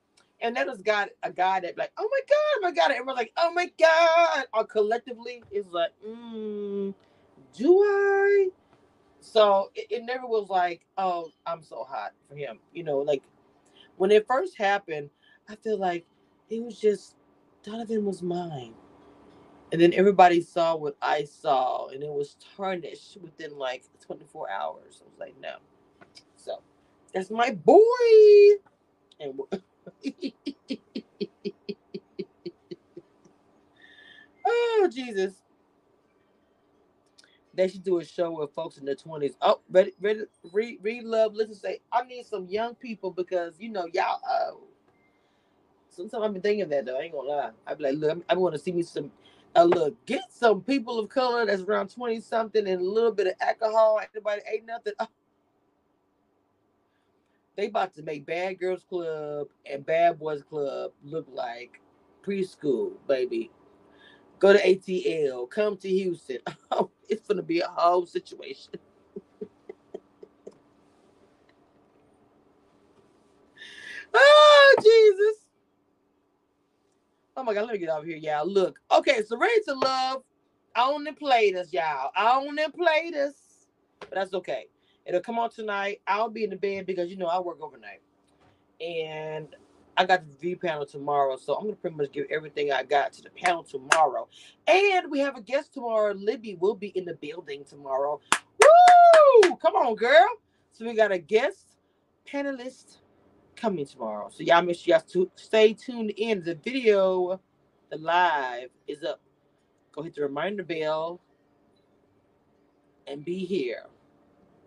and 0.43 0.57
then 0.57 0.67
there's 0.67 0.83
got 0.83 1.09
a 1.23 1.33
guy 1.33 1.61
that 1.61 1.79
like, 1.79 1.93
oh 1.97 2.09
my 2.11 2.21
god, 2.29 2.37
oh 2.57 2.61
my 2.63 2.73
god, 2.73 2.91
and 2.91 2.95
everyone's 2.95 3.17
like, 3.17 3.33
oh 3.39 3.53
my 3.53 3.71
god, 3.79 4.45
or 4.53 4.67
collectively 4.67 5.43
it's 5.51 5.69
like, 5.69 5.93
mm, 6.07 6.93
do 7.57 7.79
I? 7.79 8.49
So 9.23 9.73
it, 9.77 9.89
it 9.91 10.05
never 10.05 10.27
was 10.29 10.51
like, 10.51 10.87
oh, 10.99 11.33
I'm 11.47 11.65
so 11.65 11.85
hot 11.85 12.13
for 12.31 12.37
him. 12.37 12.61
You 12.75 12.85
know, 12.85 13.01
like 13.01 13.25
when 13.97 14.11
it 14.13 14.27
first 14.27 14.59
happened, 14.59 15.11
I 15.49 15.57
feel 15.57 15.79
like 15.79 16.07
it 16.51 16.63
was 16.63 16.79
just 16.81 17.17
Donovan 17.65 18.05
was 18.07 18.23
mine. 18.23 18.75
And 19.73 19.81
then 19.81 19.93
everybody 19.95 20.41
saw 20.43 20.77
what 20.77 20.97
I 21.03 21.25
saw, 21.25 21.89
and 21.89 22.03
it 22.03 22.11
was 22.11 22.37
tarnished 22.57 23.19
within 23.23 23.59
like 23.59 23.85
24 24.07 24.51
hours. 24.51 25.03
I 25.03 25.07
was 25.07 25.19
like, 25.21 25.35
no. 25.41 25.57
So 26.37 26.63
that's 27.15 27.31
my 27.31 27.53
boy. 27.53 27.83
And 29.21 29.41
oh 34.47 34.91
Jesus. 34.93 35.35
They 37.63 37.69
should 37.69 37.85
do 37.85 38.01
a 38.01 38.05
show 38.05 38.33
with 38.33 38.53
folks 38.55 38.79
in 38.79 38.85
their 38.85 38.97
20s. 38.97 39.37
Oh, 39.41 39.61
ready, 39.71 39.93
read, 40.01 40.79
read 40.83 41.05
love, 41.05 41.33
listen, 41.33 41.55
say, 41.55 41.79
I 41.93 42.03
need 42.03 42.27
some 42.27 42.49
young 42.49 42.75
people 42.75 43.13
because 43.13 43.55
you 43.61 43.69
know, 43.69 43.87
y'all 43.93 44.19
oh. 44.29 44.65
Sometimes 45.89 46.25
I've 46.25 46.33
been 46.33 46.43
thinking 46.43 46.69
that 46.71 46.87
though. 46.87 46.99
I 46.99 47.03
ain't 47.03 47.13
gonna 47.13 47.29
lie. 47.29 47.51
I'd 47.69 47.79
be 47.79 47.85
like, 47.85 47.99
look, 47.99 48.25
I 48.29 48.35
want 48.35 48.57
to 48.57 48.59
see 48.59 48.73
me 48.73 48.83
some 48.83 49.13
uh, 49.55 49.63
look, 49.63 49.95
get 50.07 50.23
some 50.29 50.61
people 50.63 50.99
of 50.99 51.09
color 51.09 51.47
that's 51.47 51.63
around 51.63 51.91
20 51.95 52.21
something 52.23 52.67
and 52.67 52.83
a 52.83 52.85
little 52.85 53.13
bit 53.13 53.29
of 53.29 53.35
alcohol. 53.41 54.01
Anybody 54.13 54.43
ain't 54.53 54.67
nothing. 54.67 54.95
Oh, 54.99 55.07
they 57.57 57.67
about 57.69 57.95
to 57.95 58.03
make 58.03 58.27
Bad 58.27 58.59
Girls 58.59 58.83
Club 58.89 59.47
and 59.71 59.87
Bad 59.87 60.19
Boys 60.19 60.43
Club 60.43 60.91
look 61.05 61.29
like 61.33 61.81
preschool, 62.27 62.95
baby. 63.07 63.53
Go 64.43 64.53
to 64.53 64.61
ATL, 64.61 65.49
come 65.51 65.77
to 65.77 65.89
Houston. 65.89 66.39
Oh, 66.73 66.91
it's 67.09 67.29
gonna 67.29 67.43
be 67.43 67.61
a 67.61 67.69
whole 67.69 68.07
situation. 68.07 68.73
oh 74.15 74.75
Jesus. 74.83 75.45
Oh 77.37 77.45
my 77.45 77.55
god, 77.55 77.67
let 77.67 77.75
me 77.75 77.79
get 77.79 77.89
over 77.89 78.05
here, 78.05 78.17
y'all. 78.17 78.51
Look, 78.51 78.81
okay, 78.91 79.23
so 79.23 79.39
ready 79.39 79.63
to 79.69 79.75
love 79.75 80.25
only 80.75 81.13
the 81.13 81.17
platers, 81.17 81.73
y'all. 81.73 82.11
Only 82.19 82.65
the 82.65 82.73
platers. 82.73 83.35
But 84.01 84.11
that's 84.15 84.35
okay. 84.35 84.67
It'll 85.07 85.21
come 85.21 85.39
on 85.39 85.51
tonight. 85.51 86.01
I'll 86.09 86.29
be 86.29 86.43
in 86.43 86.51
the 86.51 86.57
bed 86.57 86.87
because 86.87 87.09
you 87.09 87.17
know 87.17 87.27
I 87.27 87.39
work 87.39 87.59
overnight. 87.61 88.01
And 88.81 89.55
I 89.97 90.07
got 90.07 90.27
the 90.27 90.37
V 90.39 90.55
panel 90.55 90.87
tomorrow. 90.87 91.37
So 91.37 91.55
I'm 91.55 91.65
gonna 91.65 91.77
pretty 91.77 91.97
much 91.97 92.13
give 92.13 92.27
everything 92.31 92.73
I 92.73 92.83
got 92.83 93.13
to 93.15 93.23
the 93.23 93.31
panel 93.31 93.63
tomorrow. 93.63 94.29
And 94.67 95.11
we 95.11 95.19
have 95.21 95.37
a 95.37 95.43
guest 95.43 95.75
tomorrow. 95.75 96.15
Libby 96.15 96.57
will 96.61 96.75
be 96.75 96.89
in 96.89 97.05
the 97.05 97.15
building 97.15 97.65
tomorrow. 97.65 98.21
Woo! 98.61 99.57
Come 99.57 99.77
on, 99.77 99.95
girl. 99.95 100.27
So 100.73 100.87
we 100.87 100.95
got 100.95 101.13
a 101.13 101.19
guest 101.19 101.77
panelist 102.27 102.99
coming 103.57 103.87
tomorrow. 103.87 104.31
So 104.31 104.43
y'all 104.43 104.63
make 104.63 104.77
sure 104.77 104.95
y'all 104.95 105.05
to 105.13 105.31
stay 105.37 105.75
tuned 105.75 106.11
in. 106.17 106.43
The 106.43 106.55
video, 106.55 107.41
the 107.91 107.99
live 107.99 108.71
is 108.89 109.05
up. 109.05 109.21
Go 109.93 110.03
hit 110.03 110.15
the 110.15 110.23
reminder 110.23 110.63
bell 110.63 111.21
and 113.07 113.25
be 113.25 113.45
here. 113.45 113.85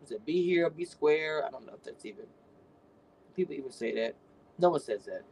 Is 0.03 0.11
it 0.11 0.23
be 0.23 0.43
here, 0.43 0.69
be 0.69 0.85
square? 0.85 1.43
I 1.45 1.49
don't 1.49 1.65
know 1.65 1.73
if 1.73 1.83
that's 1.83 2.05
even 2.05 2.25
people 3.35 3.55
even 3.55 3.71
say 3.71 3.95
that. 3.95 4.15
No 4.59 4.71
one 4.71 4.79
says 4.81 5.05
that. 5.05 5.23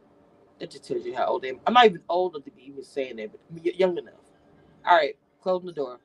That 0.60 0.70
just 0.70 0.84
tells 0.86 1.04
you 1.04 1.14
how 1.16 1.26
old 1.26 1.44
I 1.44 1.50
am. 1.50 1.60
I'm 1.66 1.74
not 1.74 1.86
even 1.86 2.02
old 2.08 2.34
enough 2.34 2.44
to 2.46 2.50
be 2.52 2.64
even 2.68 2.84
saying 2.84 3.16
that, 3.16 3.30
but 3.32 3.64
young 3.78 3.98
enough. 3.98 4.14
All 4.86 4.96
right, 4.96 5.16
closing 5.42 5.66
the 5.68 5.72
door. 5.74 6.00